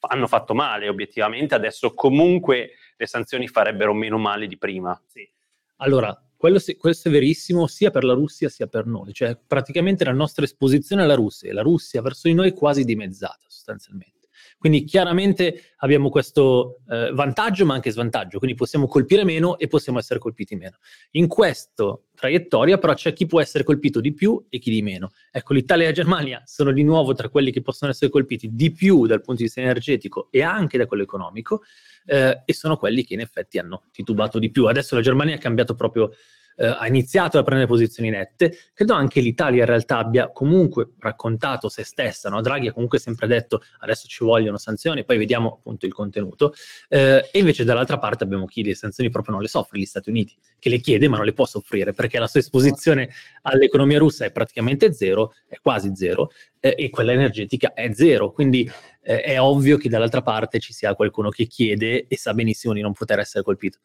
hanno 0.00 0.26
fatto 0.26 0.54
male 0.54 0.88
obiettivamente, 0.88 1.54
adesso 1.54 1.94
comunque 1.94 2.72
le 2.96 3.06
sanzioni 3.06 3.48
farebbero 3.48 3.94
meno 3.94 4.18
male 4.18 4.46
di 4.46 4.58
prima. 4.58 5.00
Sì. 5.06 5.28
Allora, 5.76 6.16
quello, 6.36 6.60
questo 6.76 7.08
è 7.08 7.10
verissimo 7.10 7.66
sia 7.68 7.90
per 7.90 8.04
la 8.04 8.14
Russia 8.14 8.48
sia 8.48 8.66
per 8.66 8.86
noi, 8.86 9.12
cioè 9.12 9.36
praticamente 9.36 10.04
la 10.04 10.12
nostra 10.12 10.44
esposizione 10.44 11.02
alla 11.02 11.14
Russia 11.14 11.48
e 11.48 11.52
la 11.52 11.62
Russia 11.62 12.02
verso 12.02 12.28
di 12.28 12.34
noi 12.34 12.48
è 12.48 12.52
quasi 12.52 12.84
dimezzata 12.84 13.44
sostanzialmente. 13.46 14.21
Quindi 14.62 14.84
chiaramente 14.84 15.72
abbiamo 15.78 16.08
questo 16.08 16.82
eh, 16.88 17.10
vantaggio 17.12 17.66
ma 17.66 17.74
anche 17.74 17.90
svantaggio, 17.90 18.38
quindi 18.38 18.56
possiamo 18.56 18.86
colpire 18.86 19.24
meno 19.24 19.58
e 19.58 19.66
possiamo 19.66 19.98
essere 19.98 20.20
colpiti 20.20 20.54
meno. 20.54 20.76
In 21.12 21.26
questa 21.26 21.98
traiettoria 22.14 22.78
però 22.78 22.94
c'è 22.94 23.12
chi 23.12 23.26
può 23.26 23.40
essere 23.40 23.64
colpito 23.64 24.00
di 24.00 24.14
più 24.14 24.40
e 24.48 24.60
chi 24.60 24.70
di 24.70 24.80
meno. 24.80 25.10
Ecco, 25.32 25.52
l'Italia 25.52 25.86
e 25.86 25.88
la 25.88 25.94
Germania 25.94 26.42
sono 26.44 26.70
di 26.70 26.84
nuovo 26.84 27.12
tra 27.12 27.28
quelli 27.28 27.50
che 27.50 27.60
possono 27.60 27.90
essere 27.90 28.08
colpiti 28.08 28.50
di 28.52 28.70
più 28.70 29.06
dal 29.06 29.20
punto 29.20 29.38
di 29.38 29.46
vista 29.46 29.60
energetico 29.60 30.28
e 30.30 30.42
anche 30.42 30.78
da 30.78 30.86
quello 30.86 31.02
economico 31.02 31.62
eh, 32.06 32.42
e 32.44 32.52
sono 32.54 32.76
quelli 32.76 33.02
che 33.02 33.14
in 33.14 33.20
effetti 33.20 33.58
hanno 33.58 33.86
titubato 33.90 34.38
di 34.38 34.52
più. 34.52 34.66
Adesso 34.66 34.94
la 34.94 35.00
Germania 35.00 35.34
ha 35.34 35.38
cambiato 35.38 35.74
proprio 35.74 36.12
eh, 36.56 36.66
ha 36.66 36.86
iniziato 36.86 37.38
a 37.38 37.42
prendere 37.42 37.68
posizioni 37.68 38.10
nette. 38.10 38.56
Credo 38.72 38.94
anche 38.94 39.20
l'Italia 39.20 39.60
in 39.60 39.66
realtà 39.66 39.98
abbia 39.98 40.30
comunque 40.30 40.92
raccontato 40.98 41.68
se 41.68 41.84
stessa, 41.84 42.28
no? 42.28 42.40
Draghi 42.40 42.68
ha 42.68 42.72
comunque 42.72 42.98
sempre 42.98 43.26
detto 43.26 43.62
adesso 43.80 44.06
ci 44.08 44.24
vogliono 44.24 44.58
sanzioni, 44.58 45.04
poi 45.04 45.18
vediamo 45.18 45.56
appunto 45.58 45.86
il 45.86 45.92
contenuto. 45.92 46.54
Eh, 46.88 47.28
e 47.30 47.38
invece 47.38 47.64
dall'altra 47.64 47.98
parte 47.98 48.24
abbiamo 48.24 48.46
chi 48.46 48.62
le 48.62 48.74
sanzioni 48.74 49.10
proprio 49.10 49.34
non 49.34 49.42
le 49.42 49.48
soffre, 49.48 49.78
gli 49.78 49.84
Stati 49.84 50.10
Uniti, 50.10 50.36
che 50.58 50.68
le 50.68 50.78
chiede 50.78 51.08
ma 51.08 51.16
non 51.16 51.26
le 51.26 51.32
può 51.32 51.46
soffrire 51.46 51.92
perché 51.92 52.18
la 52.18 52.26
sua 52.26 52.40
esposizione 52.40 53.10
all'economia 53.42 53.98
russa 53.98 54.24
è 54.24 54.32
praticamente 54.32 54.92
zero, 54.92 55.34
è 55.46 55.58
quasi 55.60 55.92
zero, 55.94 56.30
eh, 56.60 56.74
e 56.78 56.90
quella 56.90 57.12
energetica 57.12 57.72
è 57.72 57.92
zero. 57.92 58.32
Quindi 58.32 58.70
eh, 59.02 59.22
è 59.22 59.40
ovvio 59.40 59.76
che 59.76 59.88
dall'altra 59.88 60.22
parte 60.22 60.58
ci 60.60 60.72
sia 60.72 60.94
qualcuno 60.94 61.28
che 61.28 61.46
chiede 61.46 62.06
e 62.06 62.16
sa 62.16 62.34
benissimo 62.34 62.72
di 62.72 62.80
non 62.80 62.92
poter 62.92 63.18
essere 63.18 63.42
colpito. 63.42 63.78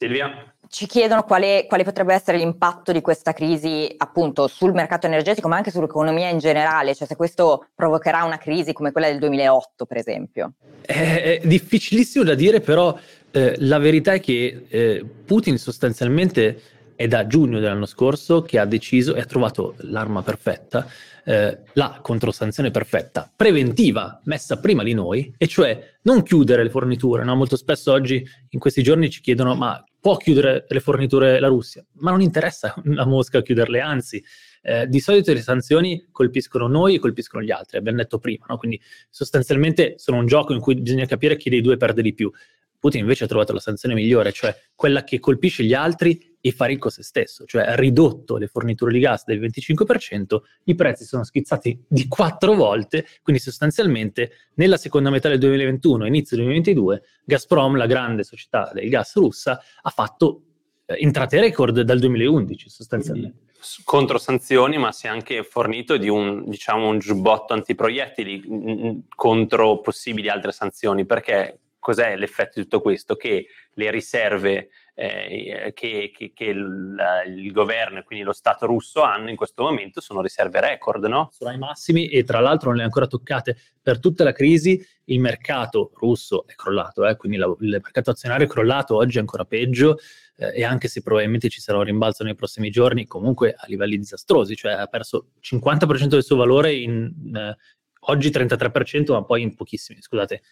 Silvia? 0.00 0.54
Ci 0.66 0.86
chiedono 0.86 1.24
quale, 1.24 1.66
quale, 1.68 1.84
potrebbe 1.84 2.14
essere 2.14 2.38
l'impatto 2.38 2.90
di 2.90 3.02
questa 3.02 3.32
crisi 3.34 3.92
appunto 3.98 4.46
sul 4.46 4.72
mercato 4.72 5.06
energetico, 5.06 5.48
ma 5.48 5.56
anche 5.56 5.70
sull'economia 5.70 6.28
in 6.28 6.38
generale, 6.38 6.94
cioè 6.94 7.06
se 7.06 7.16
questo 7.16 7.66
provocherà 7.74 8.24
una 8.24 8.38
crisi 8.38 8.72
come 8.72 8.92
quella 8.92 9.08
del 9.08 9.18
2008, 9.18 9.84
per 9.84 9.96
esempio. 9.98 10.52
È, 10.80 11.40
è 11.42 11.46
difficilissimo 11.46 12.24
da 12.24 12.34
dire, 12.34 12.60
però 12.60 12.96
eh, 13.32 13.56
la 13.58 13.78
verità 13.78 14.14
è 14.14 14.20
che 14.20 14.64
eh, 14.68 15.04
Putin 15.26 15.58
sostanzialmente 15.58 16.62
è 16.94 17.08
da 17.08 17.26
giugno 17.26 17.58
dell'anno 17.58 17.86
scorso 17.86 18.42
che 18.42 18.58
ha 18.58 18.64
deciso 18.64 19.14
e 19.14 19.20
ha 19.20 19.24
trovato 19.24 19.74
l'arma 19.78 20.22
perfetta, 20.22 20.86
eh, 21.24 21.58
la 21.72 21.98
controsanzione 22.00 22.70
perfetta, 22.70 23.30
preventiva, 23.34 24.20
messa 24.24 24.58
prima 24.60 24.82
di 24.82 24.94
noi, 24.94 25.34
e 25.36 25.46
cioè 25.46 25.94
non 26.02 26.22
chiudere 26.22 26.62
le 26.62 26.70
forniture. 26.70 27.24
No? 27.24 27.34
Molto 27.34 27.56
spesso 27.56 27.90
oggi, 27.90 28.24
in 28.50 28.58
questi 28.60 28.82
giorni, 28.82 29.10
ci 29.10 29.20
chiedono 29.20 29.54
ma 29.54 29.82
può 30.00 30.16
chiudere 30.16 30.64
le 30.68 30.80
forniture 30.80 31.38
la 31.38 31.48
Russia, 31.48 31.84
ma 31.94 32.10
non 32.10 32.20
interessa 32.20 32.74
a 32.96 33.06
Mosca 33.06 33.42
chiuderle, 33.42 33.80
anzi, 33.80 34.22
eh, 34.62 34.86
di 34.86 35.00
solito 35.00 35.32
le 35.32 35.40
sanzioni 35.40 36.08
colpiscono 36.10 36.66
noi 36.66 36.96
e 36.96 36.98
colpiscono 36.98 37.42
gli 37.42 37.50
altri, 37.50 37.78
abbiamo 37.78 37.98
detto 37.98 38.18
prima, 38.18 38.46
no? 38.48 38.56
quindi 38.56 38.80
sostanzialmente 39.08 39.94
sono 39.96 40.18
un 40.18 40.26
gioco 40.26 40.52
in 40.52 40.60
cui 40.60 40.74
bisogna 40.80 41.06
capire 41.06 41.36
chi 41.36 41.50
dei 41.50 41.60
due 41.60 41.76
perde 41.76 42.02
di 42.02 42.14
più. 42.14 42.30
Putin 42.78 43.00
invece 43.00 43.24
ha 43.24 43.26
trovato 43.26 43.52
la 43.52 43.60
sanzione 43.60 43.94
migliore, 43.94 44.32
cioè 44.32 44.56
quella 44.74 45.04
che 45.04 45.18
colpisce 45.18 45.64
gli 45.64 45.74
altri 45.74 46.29
e 46.40 46.52
fa 46.52 46.64
ricco 46.64 46.88
se 46.88 47.02
stesso, 47.02 47.44
cioè 47.44 47.62
ha 47.62 47.74
ridotto 47.74 48.36
le 48.36 48.46
forniture 48.46 48.92
di 48.92 48.98
gas 48.98 49.24
del 49.24 49.40
25%, 49.40 50.40
i 50.64 50.74
prezzi 50.74 51.04
sono 51.04 51.24
schizzati 51.24 51.84
di 51.86 52.08
quattro 52.08 52.54
volte, 52.54 53.06
quindi 53.22 53.42
sostanzialmente 53.42 54.32
nella 54.54 54.76
seconda 54.76 55.10
metà 55.10 55.28
del 55.28 55.38
2021 55.38 56.04
e 56.04 56.08
inizio 56.08 56.36
del 56.36 56.46
2022 56.46 57.02
Gazprom, 57.24 57.76
la 57.76 57.86
grande 57.86 58.24
società 58.24 58.70
del 58.72 58.88
gas 58.88 59.14
russa, 59.14 59.60
ha 59.82 59.90
fatto 59.90 60.42
eh, 60.86 60.96
entrate 60.98 61.40
record 61.40 61.80
dal 61.82 61.98
2011 61.98 62.68
sostanzialmente. 62.68 63.30
Quindi 63.30 63.48
contro 63.84 64.18
sanzioni, 64.18 64.78
ma 64.78 64.90
si 64.92 65.06
è 65.06 65.10
anche 65.10 65.42
fornito 65.42 65.96
di 65.96 66.08
un, 66.08 66.48
diciamo, 66.48 66.88
un 66.88 66.98
giubbotto 66.98 67.52
antiproiettili 67.52 69.04
contro 69.14 69.80
possibili 69.80 70.28
altre 70.28 70.52
sanzioni, 70.52 71.04
perché 71.04 71.58
cos'è 71.78 72.16
l'effetto 72.16 72.52
di 72.56 72.62
tutto 72.62 72.80
questo? 72.80 73.16
Che 73.16 73.46
le 73.74 73.90
riserve 73.90 74.70
eh, 75.02 75.72
che, 75.74 76.12
che, 76.14 76.32
che 76.34 76.44
il, 76.44 76.94
il, 77.26 77.52
governo 77.52 78.00
e 78.00 78.02
quindi 78.02 78.22
lo 78.22 78.34
Stato 78.34 78.66
russo 78.66 79.00
hanno 79.00 79.30
in 79.30 79.36
questo 79.36 79.62
momento 79.62 80.02
sono 80.02 80.20
riserve 80.20 80.60
record, 80.60 81.02
no? 81.06 81.30
Sono 81.32 81.48
ai 81.48 81.56
massimi 81.56 82.08
e 82.08 82.22
tra 82.22 82.40
l'altro 82.40 82.68
non 82.68 82.76
le 82.76 82.82
ha 82.82 82.84
ancora 82.84 83.06
toccate. 83.06 83.56
Per 83.80 83.98
tutta 83.98 84.24
la 84.24 84.32
crisi 84.32 84.78
il 85.04 85.18
mercato 85.18 85.92
russo 85.94 86.46
è 86.46 86.54
crollato, 86.54 87.06
eh? 87.06 87.16
quindi 87.16 87.38
la, 87.38 87.46
il 87.60 87.80
mercato 87.82 88.10
azionario 88.10 88.44
è 88.44 88.48
crollato, 88.48 88.94
oggi 88.96 89.16
è 89.16 89.20
ancora 89.20 89.46
peggio 89.46 89.96
eh, 90.36 90.60
e 90.60 90.64
anche 90.64 90.86
se 90.86 91.00
probabilmente 91.00 91.48
ci 91.48 91.62
sarà 91.62 91.78
un 91.78 91.84
rimbalzo 91.84 92.22
nei 92.22 92.34
prossimi 92.34 92.68
giorni, 92.68 93.06
comunque 93.06 93.54
a 93.56 93.64
livelli 93.68 93.96
disastrosi, 93.96 94.54
cioè 94.54 94.72
ha 94.72 94.86
perso 94.86 95.28
il 95.40 95.58
50% 95.58 96.08
del 96.08 96.22
suo 96.22 96.36
valore 96.36 96.74
in, 96.74 97.10
eh, 97.34 97.56
oggi 98.00 98.30
33%, 98.30 99.12
ma 99.12 99.24
poi 99.24 99.42
in 99.42 99.54
pochissimi, 99.54 100.00
scusate, 100.00 100.42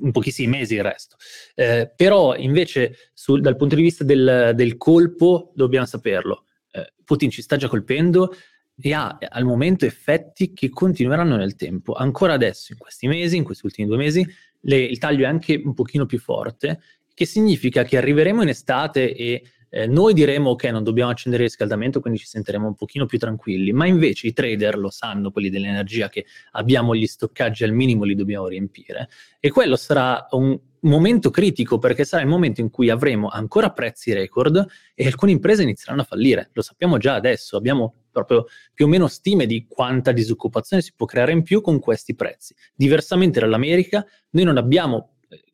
in 0.00 0.12
pochissimi 0.12 0.48
mesi 0.48 0.74
il 0.74 0.82
resto. 0.82 1.16
Eh, 1.54 1.92
però 1.94 2.36
invece 2.36 3.10
sul, 3.12 3.40
dal 3.40 3.56
punto 3.56 3.74
di 3.74 3.82
vista 3.82 4.04
del, 4.04 4.52
del 4.54 4.76
colpo 4.76 5.52
dobbiamo 5.54 5.86
saperlo. 5.86 6.44
Eh, 6.70 6.92
Putin 7.04 7.30
ci 7.30 7.42
sta 7.42 7.56
già 7.56 7.68
colpendo 7.68 8.34
e 8.80 8.92
ha 8.94 9.18
al 9.18 9.44
momento 9.44 9.84
effetti 9.84 10.52
che 10.52 10.70
continueranno 10.70 11.36
nel 11.36 11.56
tempo. 11.56 11.92
Ancora 11.92 12.34
adesso, 12.34 12.72
in 12.72 12.78
questi 12.78 13.06
mesi, 13.06 13.36
in 13.36 13.44
questi 13.44 13.66
ultimi 13.66 13.86
due 13.86 13.96
mesi, 13.96 14.26
le, 14.60 14.76
il 14.76 14.98
taglio 14.98 15.24
è 15.24 15.28
anche 15.28 15.60
un 15.62 15.74
pochino 15.74 16.06
più 16.06 16.18
forte, 16.18 16.80
che 17.14 17.26
significa 17.26 17.84
che 17.84 17.96
arriveremo 17.96 18.42
in 18.42 18.48
estate 18.48 19.14
e 19.14 19.42
eh, 19.74 19.86
noi 19.86 20.12
diremo 20.12 20.50
ok, 20.50 20.64
non 20.64 20.84
dobbiamo 20.84 21.10
accendere 21.10 21.44
il 21.44 21.48
riscaldamento, 21.48 22.00
quindi 22.00 22.18
ci 22.18 22.26
sentiremo 22.26 22.66
un 22.66 22.74
pochino 22.74 23.06
più 23.06 23.18
tranquilli, 23.18 23.72
ma 23.72 23.86
invece 23.86 24.26
i 24.26 24.34
trader 24.34 24.76
lo 24.76 24.90
sanno, 24.90 25.30
quelli 25.30 25.48
dell'energia, 25.48 26.10
che 26.10 26.26
abbiamo 26.50 26.94
gli 26.94 27.06
stoccaggi 27.06 27.64
al 27.64 27.72
minimo, 27.72 28.04
li 28.04 28.14
dobbiamo 28.14 28.48
riempire. 28.48 29.08
E 29.40 29.48
quello 29.48 29.76
sarà 29.76 30.26
un 30.32 30.60
momento 30.80 31.30
critico 31.30 31.78
perché 31.78 32.04
sarà 32.04 32.22
il 32.22 32.28
momento 32.28 32.60
in 32.60 32.68
cui 32.68 32.90
avremo 32.90 33.28
ancora 33.28 33.70
prezzi 33.70 34.12
record 34.12 34.62
e 34.94 35.06
alcune 35.06 35.32
imprese 35.32 35.62
inizieranno 35.62 36.02
a 36.02 36.04
fallire. 36.04 36.50
Lo 36.52 36.60
sappiamo 36.60 36.98
già 36.98 37.14
adesso, 37.14 37.56
abbiamo 37.56 37.94
proprio 38.12 38.44
più 38.74 38.84
o 38.84 38.88
meno 38.88 39.06
stime 39.08 39.46
di 39.46 39.66
quanta 39.66 40.12
disoccupazione 40.12 40.82
si 40.82 40.92
può 40.94 41.06
creare 41.06 41.32
in 41.32 41.42
più 41.42 41.62
con 41.62 41.78
questi 41.78 42.14
prezzi. 42.14 42.54
Diversamente 42.74 43.40
dall'America, 43.40 44.04
noi 44.32 44.44
non 44.44 44.58
abbiamo 44.58 45.11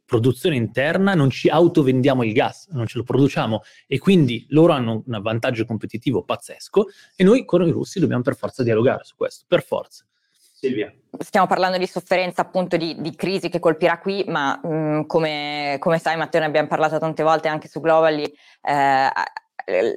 produzione 0.08 0.56
interna, 0.56 1.12
non 1.12 1.28
ci 1.28 1.50
autovendiamo 1.50 2.24
il 2.24 2.32
gas, 2.32 2.68
non 2.70 2.86
ce 2.86 2.96
lo 2.96 3.04
produciamo 3.04 3.60
e 3.86 3.98
quindi 3.98 4.46
loro 4.48 4.72
hanno 4.72 5.02
un 5.04 5.20
vantaggio 5.20 5.66
competitivo 5.66 6.22
pazzesco 6.22 6.86
e 7.14 7.24
noi 7.24 7.44
con 7.44 7.66
i 7.66 7.70
russi 7.70 8.00
dobbiamo 8.00 8.22
per 8.22 8.34
forza 8.34 8.62
dialogare 8.62 9.04
su 9.04 9.16
questo, 9.16 9.44
per 9.46 9.62
forza. 9.62 10.06
Silvia. 10.30 10.90
Stiamo 11.18 11.46
parlando 11.46 11.76
di 11.76 11.86
sofferenza 11.86 12.40
appunto 12.40 12.78
di, 12.78 12.96
di 13.00 13.14
crisi 13.14 13.50
che 13.50 13.60
colpirà 13.60 13.98
qui, 13.98 14.24
ma 14.26 14.58
mh, 14.60 14.68
mm, 14.68 15.00
come, 15.02 15.76
come, 15.78 15.98
sai 15.98 16.16
Matteo 16.16 16.40
ne 16.40 16.46
abbiamo 16.46 16.68
parlato 16.68 16.98
tante 16.98 17.22
volte 17.22 17.48
anche 17.48 17.68
su 17.68 17.78
Globally, 17.78 18.24
eh, 18.62 19.10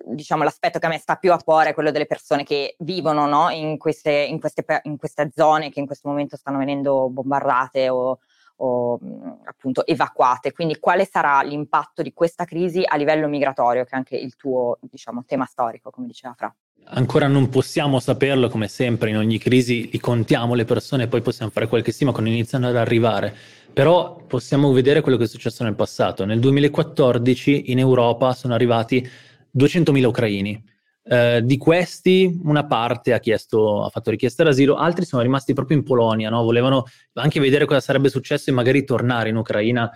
diciamo 0.03 0.43
l'aspetto 0.43 0.77
che 0.77 0.85
a 0.85 0.89
me 0.89 0.97
sta 0.97 1.15
più 1.15 1.31
a 1.31 1.41
cuore 1.41 1.69
è 1.69 1.73
quello 1.73 1.91
delle 1.91 2.05
persone 2.05 2.43
che 2.43 2.75
vivono 2.79 3.25
no? 3.27 3.49
in, 3.49 3.77
queste, 3.77 4.11
in, 4.11 4.41
queste, 4.41 4.65
in, 4.83 4.97
queste, 4.97 5.31
zone 5.33 5.69
che 5.69 5.79
in 5.79 5.85
questo 5.85 6.09
momento 6.09 6.35
stanno 6.35 6.57
venendo 6.57 7.09
bombardate 7.09 7.87
o, 7.87 8.19
o 8.63 8.99
appunto 9.45 9.85
evacuate. 9.85 10.51
Quindi 10.51 10.79
quale 10.79 11.05
sarà 11.05 11.41
l'impatto 11.41 12.01
di 12.01 12.13
questa 12.13 12.45
crisi 12.45 12.83
a 12.85 12.95
livello 12.95 13.27
migratorio, 13.27 13.83
che 13.83 13.91
è 13.91 13.95
anche 13.95 14.15
il 14.15 14.35
tuo 14.35 14.77
diciamo, 14.81 15.23
tema 15.25 15.45
storico, 15.45 15.89
come 15.89 16.07
diceva 16.07 16.33
Fra? 16.33 16.53
ancora 16.93 17.27
non 17.27 17.49
possiamo 17.49 17.99
saperlo, 17.99 18.49
come 18.49 18.67
sempre 18.67 19.09
in 19.09 19.17
ogni 19.17 19.37
crisi 19.37 19.89
li 19.91 19.99
contiamo 19.99 20.53
le 20.55 20.65
persone, 20.65 21.07
poi 21.07 21.21
possiamo 21.21 21.51
fare 21.51 21.67
qualche 21.67 21.91
stima 21.91 22.11
quando 22.11 22.29
iniziano 22.29 22.67
ad 22.67 22.75
arrivare. 22.75 23.35
Però 23.71 24.23
possiamo 24.27 24.71
vedere 24.71 25.01
quello 25.01 25.17
che 25.17 25.25
è 25.25 25.27
successo 25.27 25.63
nel 25.63 25.75
passato. 25.75 26.25
Nel 26.25 26.39
2014 26.39 27.71
in 27.71 27.79
Europa 27.79 28.33
sono 28.33 28.53
arrivati 28.53 29.07
200.000 29.57 30.03
ucraini. 30.03 30.69
Eh, 31.03 31.41
di 31.43 31.57
questi 31.57 32.39
una 32.43 32.65
parte 32.65 33.13
ha, 33.13 33.19
chiesto, 33.19 33.83
ha 33.83 33.89
fatto 33.89 34.11
richiesta 34.11 34.43
d'asilo, 34.43 34.75
altri 34.75 35.03
sono 35.05 35.21
rimasti 35.21 35.53
proprio 35.53 35.77
in 35.77 35.83
Polonia, 35.83 36.29
no? 36.29 36.43
volevano 36.43 36.85
anche 37.13 37.39
vedere 37.39 37.65
cosa 37.65 37.79
sarebbe 37.79 38.09
successo 38.09 38.49
e 38.49 38.53
magari 38.53 38.83
tornare 38.83 39.29
in 39.29 39.35
Ucraina 39.35 39.91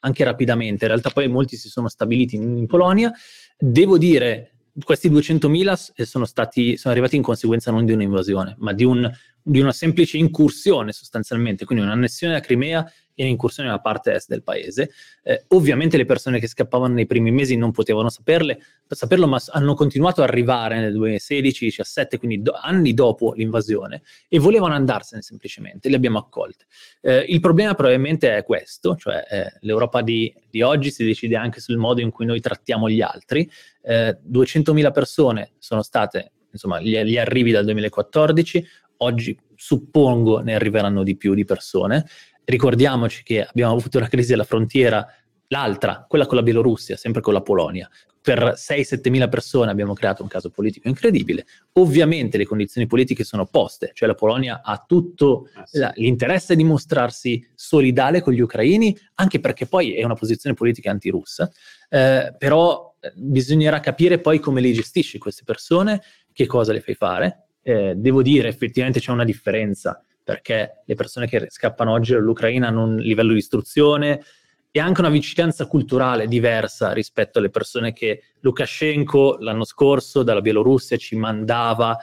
anche 0.00 0.24
rapidamente. 0.24 0.84
In 0.84 0.90
realtà 0.90 1.10
poi 1.10 1.28
molti 1.28 1.56
si 1.56 1.68
sono 1.68 1.88
stabiliti 1.88 2.36
in, 2.36 2.56
in 2.58 2.66
Polonia. 2.66 3.12
Devo 3.58 3.98
dire, 3.98 4.52
questi 4.82 5.10
200.000 5.10 6.02
sono, 6.02 6.24
stati, 6.24 6.76
sono 6.76 6.92
arrivati 6.92 7.16
in 7.16 7.22
conseguenza 7.22 7.70
non 7.70 7.84
di 7.84 7.92
un'invasione, 7.92 8.54
ma 8.58 8.72
di, 8.72 8.84
un, 8.84 9.10
di 9.46 9.60
una 9.60 9.72
semplice 9.72 10.16
incursione 10.16 10.92
sostanzialmente, 10.92 11.66
quindi 11.66 11.84
un'annessione 11.84 12.32
della 12.32 12.44
Crimea 12.44 12.92
in 13.16 13.26
incursione 13.26 13.68
nella 13.68 13.80
parte 13.80 14.12
est 14.14 14.28
del 14.28 14.42
paese. 14.42 14.90
Eh, 15.22 15.44
ovviamente 15.48 15.96
le 15.98 16.06
persone 16.06 16.40
che 16.40 16.48
scappavano 16.48 16.94
nei 16.94 17.06
primi 17.06 17.30
mesi 17.30 17.54
non 17.54 17.70
potevano 17.70 18.08
saperle, 18.08 18.58
saperlo, 18.88 19.26
ma 19.26 19.40
hanno 19.48 19.74
continuato 19.74 20.22
ad 20.22 20.28
arrivare 20.28 20.80
nel 20.80 20.96
2016-17, 20.96 22.18
quindi 22.18 22.42
do, 22.42 22.52
anni 22.52 22.94
dopo 22.94 23.34
l'invasione, 23.34 24.02
e 24.28 24.38
volevano 24.38 24.74
andarsene 24.74 25.22
semplicemente, 25.22 25.88
li 25.88 25.94
abbiamo 25.94 26.18
accolte. 26.18 26.64
Eh, 27.02 27.26
il 27.28 27.40
problema 27.40 27.74
probabilmente 27.74 28.34
è 28.34 28.44
questo, 28.44 28.96
cioè 28.96 29.24
eh, 29.30 29.52
l'Europa 29.60 30.00
di, 30.00 30.34
di, 30.50 30.62
oggi 30.62 30.90
si 30.90 31.04
decide 31.04 31.36
anche 31.36 31.60
sul 31.60 31.76
modo 31.76 32.00
in 32.00 32.10
cui 32.10 32.24
noi 32.24 32.40
trattiamo 32.40 32.88
gli 32.88 33.02
altri. 33.02 33.48
200.000 33.84 34.86
eh, 34.86 34.90
persone 34.90 35.52
sono 35.58 35.82
state, 35.82 36.32
insomma, 36.50 36.80
gli, 36.80 36.98
gli 37.02 37.18
arrivi 37.18 37.50
dal 37.50 37.64
2014, 37.64 38.66
oggi 38.98 39.38
suppongo 39.54 40.40
ne 40.40 40.54
arriveranno 40.54 41.02
di 41.02 41.16
più 41.16 41.34
di 41.34 41.44
persone 41.44 42.04
ricordiamoci 42.44 43.22
che 43.22 43.44
abbiamo 43.44 43.74
avuto 43.74 43.98
una 43.98 44.08
crisi 44.08 44.32
alla 44.32 44.44
frontiera, 44.44 45.06
l'altra, 45.48 46.04
quella 46.08 46.26
con 46.26 46.36
la 46.36 46.42
Bielorussia, 46.42 46.96
sempre 46.96 47.20
con 47.20 47.32
la 47.32 47.42
Polonia. 47.42 47.88
Per 48.20 48.54
6-7 48.56 49.10
mila 49.10 49.28
persone 49.28 49.70
abbiamo 49.70 49.92
creato 49.92 50.22
un 50.22 50.28
caso 50.28 50.48
politico 50.48 50.88
incredibile. 50.88 51.44
Ovviamente 51.72 52.38
le 52.38 52.46
condizioni 52.46 52.86
politiche 52.86 53.22
sono 53.22 53.42
opposte, 53.42 53.90
cioè 53.92 54.08
la 54.08 54.14
Polonia 54.14 54.62
ha 54.64 54.82
tutto 54.86 55.48
eh 55.72 55.90
l'interesse 55.96 56.56
di 56.56 56.64
mostrarsi 56.64 57.46
solidale 57.54 58.22
con 58.22 58.32
gli 58.32 58.40
ucraini, 58.40 58.96
anche 59.16 59.40
perché 59.40 59.66
poi 59.66 59.94
è 59.94 60.04
una 60.04 60.14
posizione 60.14 60.56
politica 60.56 60.90
antirussa, 60.90 61.50
eh, 61.90 62.34
però 62.38 62.96
eh, 62.98 63.12
bisognerà 63.14 63.80
capire 63.80 64.18
poi 64.18 64.38
come 64.38 64.62
le 64.62 64.72
gestisci 64.72 65.18
queste 65.18 65.42
persone, 65.44 66.00
che 66.32 66.46
cosa 66.46 66.72
le 66.72 66.80
fai 66.80 66.94
fare. 66.94 67.43
Eh, 67.66 67.94
devo 67.96 68.20
dire, 68.20 68.48
effettivamente 68.48 69.00
c'è 69.00 69.10
una 69.10 69.24
differenza 69.24 70.04
perché 70.22 70.82
le 70.84 70.94
persone 70.94 71.26
che 71.26 71.46
scappano 71.48 71.92
oggi 71.92 72.12
dall'Ucraina 72.12 72.68
hanno 72.68 72.84
un 72.84 72.96
livello 72.96 73.32
di 73.32 73.38
istruzione 73.38 74.22
e 74.70 74.80
anche 74.80 75.00
una 75.00 75.10
vicinanza 75.10 75.66
culturale 75.66 76.26
diversa 76.26 76.92
rispetto 76.92 77.38
alle 77.38 77.48
persone 77.48 77.92
che 77.92 78.22
Lukashenko 78.40 79.38
l'anno 79.40 79.64
scorso 79.64 80.22
dalla 80.22 80.40
Bielorussia 80.40 80.96
ci 80.96 81.16
mandava 81.16 81.96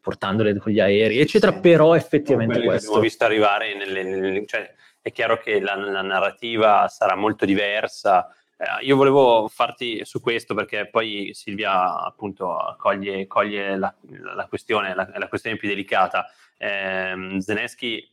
portandole 0.00 0.56
con 0.56 0.72
gli 0.72 0.80
aerei, 0.80 1.18
eccetera, 1.18 1.52
però 1.52 1.94
effettivamente 1.94 2.62
questo... 2.62 2.88
Abbiamo 2.88 3.02
visto 3.02 3.24
arrivare, 3.24 3.76
nelle, 3.76 4.02
nelle, 4.02 4.46
cioè, 4.46 4.72
è 5.00 5.12
chiaro 5.12 5.38
che 5.38 5.60
la, 5.60 5.74
la 5.74 6.02
narrativa 6.02 6.88
sarà 6.88 7.16
molto 7.16 7.44
diversa, 7.44 8.28
eh, 8.62 8.84
io 8.84 8.94
volevo 8.94 9.48
farti 9.48 10.04
su 10.04 10.20
questo 10.20 10.54
perché 10.54 10.88
poi 10.88 11.30
Silvia 11.34 12.00
appunto 12.04 12.76
coglie, 12.78 13.26
coglie 13.26 13.76
la, 13.76 13.92
la, 14.36 14.46
questione, 14.46 14.94
la, 14.94 15.10
la, 15.12 15.28
questione 15.28 15.56
più 15.56 15.68
delicata. 15.68 16.26
Eh, 16.56 17.36
Zelensky 17.40 17.98
eh, 17.98 18.08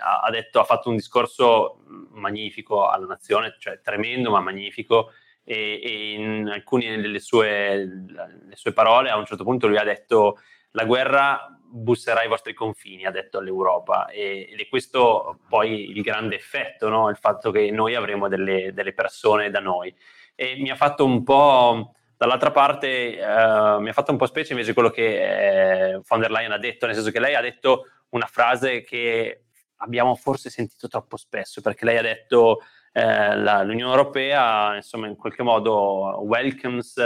ha, 0.00 0.30
detto, 0.30 0.58
ha 0.58 0.64
fatto 0.64 0.88
un 0.88 0.96
discorso 0.96 1.82
magnifico 2.12 2.88
alla 2.88 3.04
nazione, 3.04 3.54
cioè 3.58 3.82
tremendo 3.82 4.30
ma 4.30 4.40
magnifico, 4.40 5.12
e, 5.44 5.80
e 5.82 6.12
in 6.12 6.48
alcune 6.48 6.98
delle 6.98 7.20
sue, 7.20 8.06
sue 8.54 8.72
parole 8.72 9.10
a 9.10 9.18
un 9.18 9.26
certo 9.26 9.44
punto 9.44 9.66
lui 9.66 9.76
ha 9.76 9.84
detto 9.84 10.38
la 10.70 10.84
guerra 10.84 11.59
busserà 11.70 12.20
ai 12.20 12.28
vostri 12.28 12.52
confini, 12.52 13.04
ha 13.04 13.10
detto 13.10 13.38
all'Europa, 13.38 14.08
e, 14.08 14.48
ed 14.50 14.58
è 14.58 14.68
questo 14.68 15.40
poi 15.48 15.90
il 15.90 16.02
grande 16.02 16.34
effetto, 16.34 16.88
no? 16.88 17.08
il 17.08 17.16
fatto 17.16 17.50
che 17.50 17.70
noi 17.70 17.94
avremo 17.94 18.28
delle, 18.28 18.72
delle, 18.72 18.92
persone 18.92 19.50
da 19.50 19.60
noi. 19.60 19.94
E 20.34 20.56
mi 20.58 20.70
ha 20.70 20.76
fatto 20.76 21.04
un 21.04 21.22
po', 21.22 21.94
dall'altra 22.16 22.50
parte, 22.50 23.18
eh, 23.18 23.80
mi 23.80 23.88
ha 23.88 23.92
fatto 23.92 24.10
un 24.10 24.18
po' 24.18 24.26
specie 24.26 24.52
invece 24.52 24.74
quello 24.74 24.90
che 24.90 25.92
eh, 25.92 26.00
von 26.06 26.20
der 26.20 26.30
Leyen 26.30 26.52
ha 26.52 26.58
detto, 26.58 26.86
nel 26.86 26.94
senso 26.94 27.10
che 27.10 27.20
lei 27.20 27.34
ha 27.34 27.40
detto 27.40 27.86
una 28.10 28.26
frase 28.26 28.82
che 28.82 29.44
abbiamo 29.76 30.14
forse 30.14 30.50
sentito 30.50 30.88
troppo 30.88 31.16
spesso, 31.16 31.60
perché 31.60 31.84
lei 31.84 31.98
ha 31.98 32.02
detto 32.02 32.60
eh, 32.92 33.36
la, 33.36 33.62
l'Unione 33.62 33.92
Europea, 33.92 34.74
insomma, 34.74 35.06
in 35.06 35.16
qualche 35.16 35.42
modo 35.42 36.20
welcomes 36.24 36.96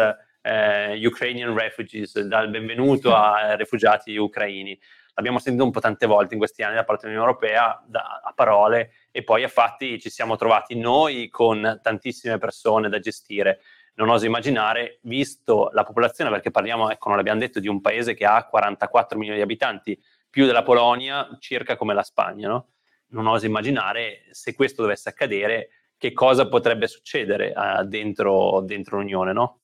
eh, 0.45 1.07
Ukrainian 1.07 1.55
refugees, 1.55 2.21
dal 2.21 2.51
benvenuto 2.51 3.15
a 3.15 3.55
rifugiati 3.57 4.15
ucraini. 4.17 4.79
L'abbiamo 5.15 5.39
sentito 5.39 5.65
un 5.65 5.71
po' 5.71 5.81
tante 5.81 6.07
volte 6.07 6.35
in 6.35 6.41
questi 6.41 6.63
anni 6.63 6.75
da 6.75 6.85
parte 6.85 7.07
dell'Unione 7.07 7.31
Europea, 7.31 7.83
da, 7.87 8.21
a 8.23 8.33
parole, 8.35 8.93
e 9.11 9.23
poi 9.25 9.45
a 9.45 9.49
fatti 9.49 9.99
ci 9.99 10.11
siamo 10.11 10.37
trovati 10.37 10.77
noi 10.77 11.29
con 11.31 11.81
tantissime 11.83 12.37
persone 12.37 12.91
da 12.91 12.99
gestire. 12.99 13.61
Non 13.95 14.11
oso 14.11 14.27
immaginare, 14.27 14.99
visto 15.03 15.71
la 15.73 15.85
popolazione, 15.85 16.31
perché 16.31 16.51
parliamo, 16.51 16.91
ecco, 16.91 17.09
non 17.09 17.17
l'abbiamo 17.17 17.41
detto, 17.41 17.61
di 17.61 17.69
un 17.69 17.81
paese 17.81 18.13
che 18.13 18.27
ha 18.27 18.45
44 18.45 19.17
milioni 19.17 19.39
di 19.39 19.45
abitanti, 19.45 19.99
più 20.29 20.47
della 20.47 20.65
Polonia, 20.65 21.29
circa 21.39 21.77
come 21.77 21.95
la 21.95 22.03
Spagna, 22.03 22.49
no? 22.49 22.69
Non 23.11 23.29
oso 23.29 23.47
immaginare 23.47 24.25
se 24.33 24.53
questo 24.53 24.83
dovesse 24.83 25.09
accadere, 25.09 25.69
che 25.97 26.13
cosa 26.13 26.49
potrebbe 26.49 26.89
succedere 26.89 27.53
uh, 27.55 27.85
dentro, 27.85 28.61
dentro 28.63 28.99
l'Unione, 28.99 29.33
no? 29.33 29.61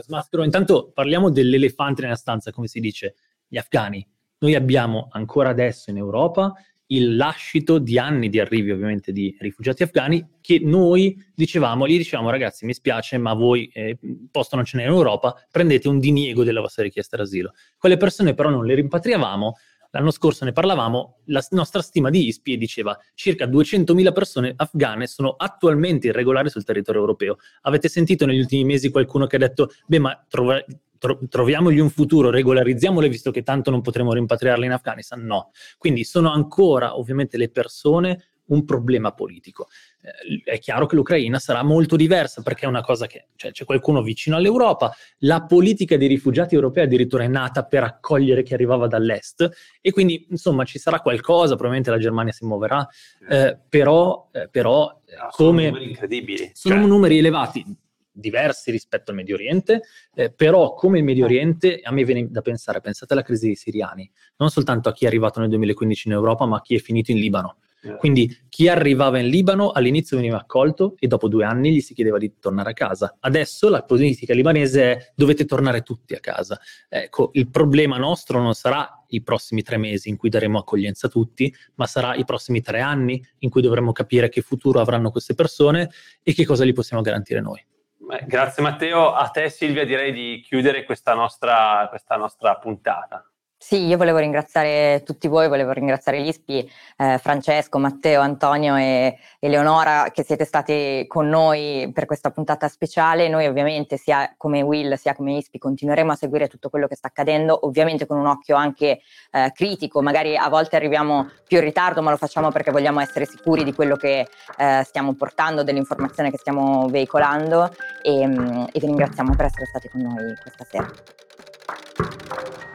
Smaschero, 0.00 0.44
intanto 0.44 0.90
parliamo 0.92 1.30
dell'elefante 1.30 2.02
nella 2.02 2.14
stanza, 2.16 2.50
come 2.50 2.66
si 2.66 2.80
dice, 2.80 3.14
gli 3.46 3.58
afghani. 3.58 4.06
Noi 4.38 4.54
abbiamo 4.54 5.08
ancora 5.10 5.50
adesso 5.50 5.90
in 5.90 5.96
Europa 5.96 6.54
il 6.88 7.16
lascito 7.16 7.78
di 7.78 7.98
anni 7.98 8.28
di 8.28 8.38
arrivi 8.38 8.70
ovviamente 8.70 9.10
di 9.10 9.34
rifugiati 9.40 9.82
afghani 9.82 10.36
che 10.40 10.60
noi 10.62 11.16
dicevamo, 11.34 11.86
gli 11.86 11.96
dicevamo 11.96 12.28
ragazzi 12.28 12.66
mi 12.66 12.74
spiace 12.74 13.16
ma 13.16 13.32
voi 13.32 13.70
eh, 13.72 13.98
posto 14.30 14.56
non 14.56 14.66
ce 14.66 14.76
n'è 14.76 14.82
in 14.84 14.90
Europa, 14.90 15.34
prendete 15.50 15.88
un 15.88 15.98
diniego 15.98 16.44
della 16.44 16.60
vostra 16.60 16.82
richiesta 16.82 17.16
d'asilo. 17.16 17.52
Quelle 17.78 17.96
persone 17.96 18.34
però 18.34 18.50
non 18.50 18.66
le 18.66 18.74
rimpatriavamo 18.74 19.54
L'anno 19.94 20.10
scorso 20.10 20.44
ne 20.44 20.50
parlavamo, 20.50 21.18
la 21.26 21.44
nostra 21.50 21.80
stima 21.80 22.10
di 22.10 22.26
ISPI 22.26 22.58
diceva 22.58 22.98
circa 23.14 23.46
200.000 23.46 24.12
persone 24.12 24.52
afghane 24.56 25.06
sono 25.06 25.36
attualmente 25.36 26.08
irregolari 26.08 26.50
sul 26.50 26.64
territorio 26.64 27.00
europeo. 27.00 27.36
Avete 27.62 27.88
sentito 27.88 28.26
negli 28.26 28.40
ultimi 28.40 28.64
mesi 28.64 28.90
qualcuno 28.90 29.28
che 29.28 29.36
ha 29.36 29.38
detto, 29.38 29.70
beh 29.86 30.00
ma 30.00 30.24
trova, 30.28 30.60
tro- 30.98 31.20
troviamogli 31.28 31.78
un 31.78 31.90
futuro, 31.90 32.30
regolarizziamole 32.30 33.08
visto 33.08 33.30
che 33.30 33.44
tanto 33.44 33.70
non 33.70 33.82
potremo 33.82 34.12
rimpatriarle 34.12 34.66
in 34.66 34.72
Afghanistan? 34.72 35.22
No. 35.22 35.52
Quindi 35.78 36.02
sono 36.02 36.32
ancora 36.32 36.98
ovviamente 36.98 37.36
le 37.36 37.50
persone 37.50 38.24
un 38.46 38.64
problema 38.64 39.12
politico. 39.12 39.68
Eh, 40.00 40.42
è 40.44 40.58
chiaro 40.58 40.86
che 40.86 40.96
l'Ucraina 40.96 41.38
sarà 41.38 41.62
molto 41.62 41.96
diversa 41.96 42.42
perché 42.42 42.66
è 42.66 42.68
una 42.68 42.82
cosa 42.82 43.06
che 43.06 43.28
cioè, 43.36 43.52
c'è 43.52 43.64
qualcuno 43.64 44.02
vicino 44.02 44.36
all'Europa, 44.36 44.94
la 45.18 45.44
politica 45.44 45.96
dei 45.96 46.08
rifugiati 46.08 46.54
europei 46.54 46.84
addirittura 46.84 47.24
è 47.24 47.28
nata 47.28 47.64
per 47.64 47.82
accogliere 47.82 48.42
chi 48.42 48.54
arrivava 48.54 48.86
dall'est 48.86 49.50
e 49.80 49.92
quindi 49.92 50.26
insomma 50.30 50.64
ci 50.64 50.78
sarà 50.78 51.00
qualcosa, 51.00 51.54
probabilmente 51.54 51.90
la 51.90 51.98
Germania 51.98 52.32
si 52.32 52.44
muoverà, 52.44 52.86
eh, 53.28 53.58
però, 53.68 54.28
eh, 54.32 54.48
però 54.48 54.86
no, 54.86 55.28
come... 55.30 55.62
Sono 55.62 55.70
numeri 55.70 55.88
incredibili. 55.88 56.50
Sono 56.52 56.74
cioè... 56.74 56.86
numeri 56.86 57.18
elevati 57.18 57.82
diversi 58.14 58.70
rispetto 58.70 59.10
al 59.10 59.16
Medio 59.16 59.34
Oriente, 59.34 59.82
eh, 60.14 60.30
però 60.30 60.74
come 60.74 60.98
il 60.98 61.04
Medio 61.04 61.24
Oriente 61.24 61.80
a 61.82 61.90
me 61.90 62.04
viene 62.04 62.30
da 62.30 62.42
pensare, 62.42 62.80
pensate 62.80 63.12
alla 63.12 63.22
crisi 63.22 63.46
dei 63.46 63.56
siriani, 63.56 64.08
non 64.36 64.50
soltanto 64.50 64.88
a 64.88 64.92
chi 64.92 65.04
è 65.04 65.08
arrivato 65.08 65.40
nel 65.40 65.48
2015 65.48 66.08
in 66.08 66.14
Europa, 66.14 66.46
ma 66.46 66.58
a 66.58 66.60
chi 66.60 66.76
è 66.76 66.78
finito 66.78 67.10
in 67.10 67.18
Libano. 67.18 67.56
Quindi 67.98 68.44
chi 68.48 68.68
arrivava 68.68 69.18
in 69.18 69.28
Libano 69.28 69.70
all'inizio 69.70 70.16
veniva 70.16 70.38
accolto 70.38 70.94
e 70.98 71.06
dopo 71.06 71.28
due 71.28 71.44
anni 71.44 71.72
gli 71.72 71.80
si 71.80 71.94
chiedeva 71.94 72.18
di 72.18 72.34
tornare 72.38 72.70
a 72.70 72.72
casa. 72.72 73.16
Adesso 73.20 73.68
la 73.68 73.82
politica 73.82 74.34
libanese 74.34 74.82
è 74.82 75.12
dovete 75.14 75.44
tornare 75.44 75.82
tutti 75.82 76.14
a 76.14 76.20
casa. 76.20 76.58
Ecco, 76.88 77.30
il 77.34 77.50
problema 77.50 77.96
nostro 77.96 78.40
non 78.40 78.54
sarà 78.54 79.04
i 79.08 79.22
prossimi 79.22 79.62
tre 79.62 79.76
mesi 79.76 80.08
in 80.08 80.16
cui 80.16 80.28
daremo 80.28 80.58
accoglienza 80.58 81.06
a 81.06 81.10
tutti, 81.10 81.54
ma 81.74 81.86
sarà 81.86 82.14
i 82.14 82.24
prossimi 82.24 82.60
tre 82.60 82.80
anni 82.80 83.22
in 83.40 83.50
cui 83.50 83.62
dovremo 83.62 83.92
capire 83.92 84.28
che 84.28 84.40
futuro 84.40 84.80
avranno 84.80 85.10
queste 85.10 85.34
persone 85.34 85.90
e 86.22 86.32
che 86.32 86.44
cosa 86.44 86.64
gli 86.64 86.72
possiamo 86.72 87.02
garantire 87.02 87.40
noi. 87.40 87.64
Beh, 87.96 88.24
grazie 88.26 88.62
Matteo, 88.62 89.12
a 89.12 89.28
te 89.28 89.48
Silvia 89.48 89.86
direi 89.86 90.12
di 90.12 90.42
chiudere 90.44 90.84
questa 90.84 91.14
nostra, 91.14 91.86
questa 91.88 92.16
nostra 92.16 92.56
puntata. 92.56 93.26
Sì, 93.66 93.86
io 93.86 93.96
volevo 93.96 94.18
ringraziare 94.18 95.02
tutti 95.06 95.26
voi, 95.26 95.48
volevo 95.48 95.72
ringraziare 95.72 96.18
l'ISPI, 96.18 96.70
eh, 96.98 97.16
Francesco, 97.16 97.78
Matteo, 97.78 98.20
Antonio 98.20 98.76
e 98.76 99.16
Eleonora 99.38 100.10
che 100.12 100.22
siete 100.22 100.44
stati 100.44 101.06
con 101.08 101.28
noi 101.28 101.90
per 101.90 102.04
questa 102.04 102.30
puntata 102.30 102.68
speciale. 102.68 103.26
Noi 103.30 103.46
ovviamente 103.46 103.96
sia 103.96 104.34
come 104.36 104.60
Will 104.60 104.96
sia 104.96 105.14
come 105.14 105.38
ISPI 105.38 105.56
continueremo 105.56 106.12
a 106.12 106.14
seguire 106.14 106.46
tutto 106.46 106.68
quello 106.68 106.86
che 106.86 106.94
sta 106.94 107.06
accadendo, 107.06 107.64
ovviamente 107.64 108.04
con 108.04 108.18
un 108.18 108.26
occhio 108.26 108.54
anche 108.54 109.00
eh, 109.32 109.50
critico, 109.54 110.02
magari 110.02 110.36
a 110.36 110.50
volte 110.50 110.76
arriviamo 110.76 111.30
più 111.48 111.56
in 111.56 111.64
ritardo, 111.64 112.02
ma 112.02 112.10
lo 112.10 112.18
facciamo 112.18 112.50
perché 112.50 112.70
vogliamo 112.70 113.00
essere 113.00 113.24
sicuri 113.24 113.64
di 113.64 113.72
quello 113.72 113.96
che 113.96 114.28
eh, 114.58 114.82
stiamo 114.84 115.14
portando, 115.14 115.62
dell'informazione 115.62 116.30
che 116.30 116.36
stiamo 116.36 116.86
veicolando 116.88 117.72
e, 118.02 118.26
mm, 118.26 118.64
e 118.72 118.78
vi 118.78 118.86
ringraziamo 118.86 119.34
per 119.34 119.46
essere 119.46 119.64
stati 119.64 119.88
con 119.88 120.02
noi 120.02 120.36
questa 120.42 120.64
sera. 120.64 122.72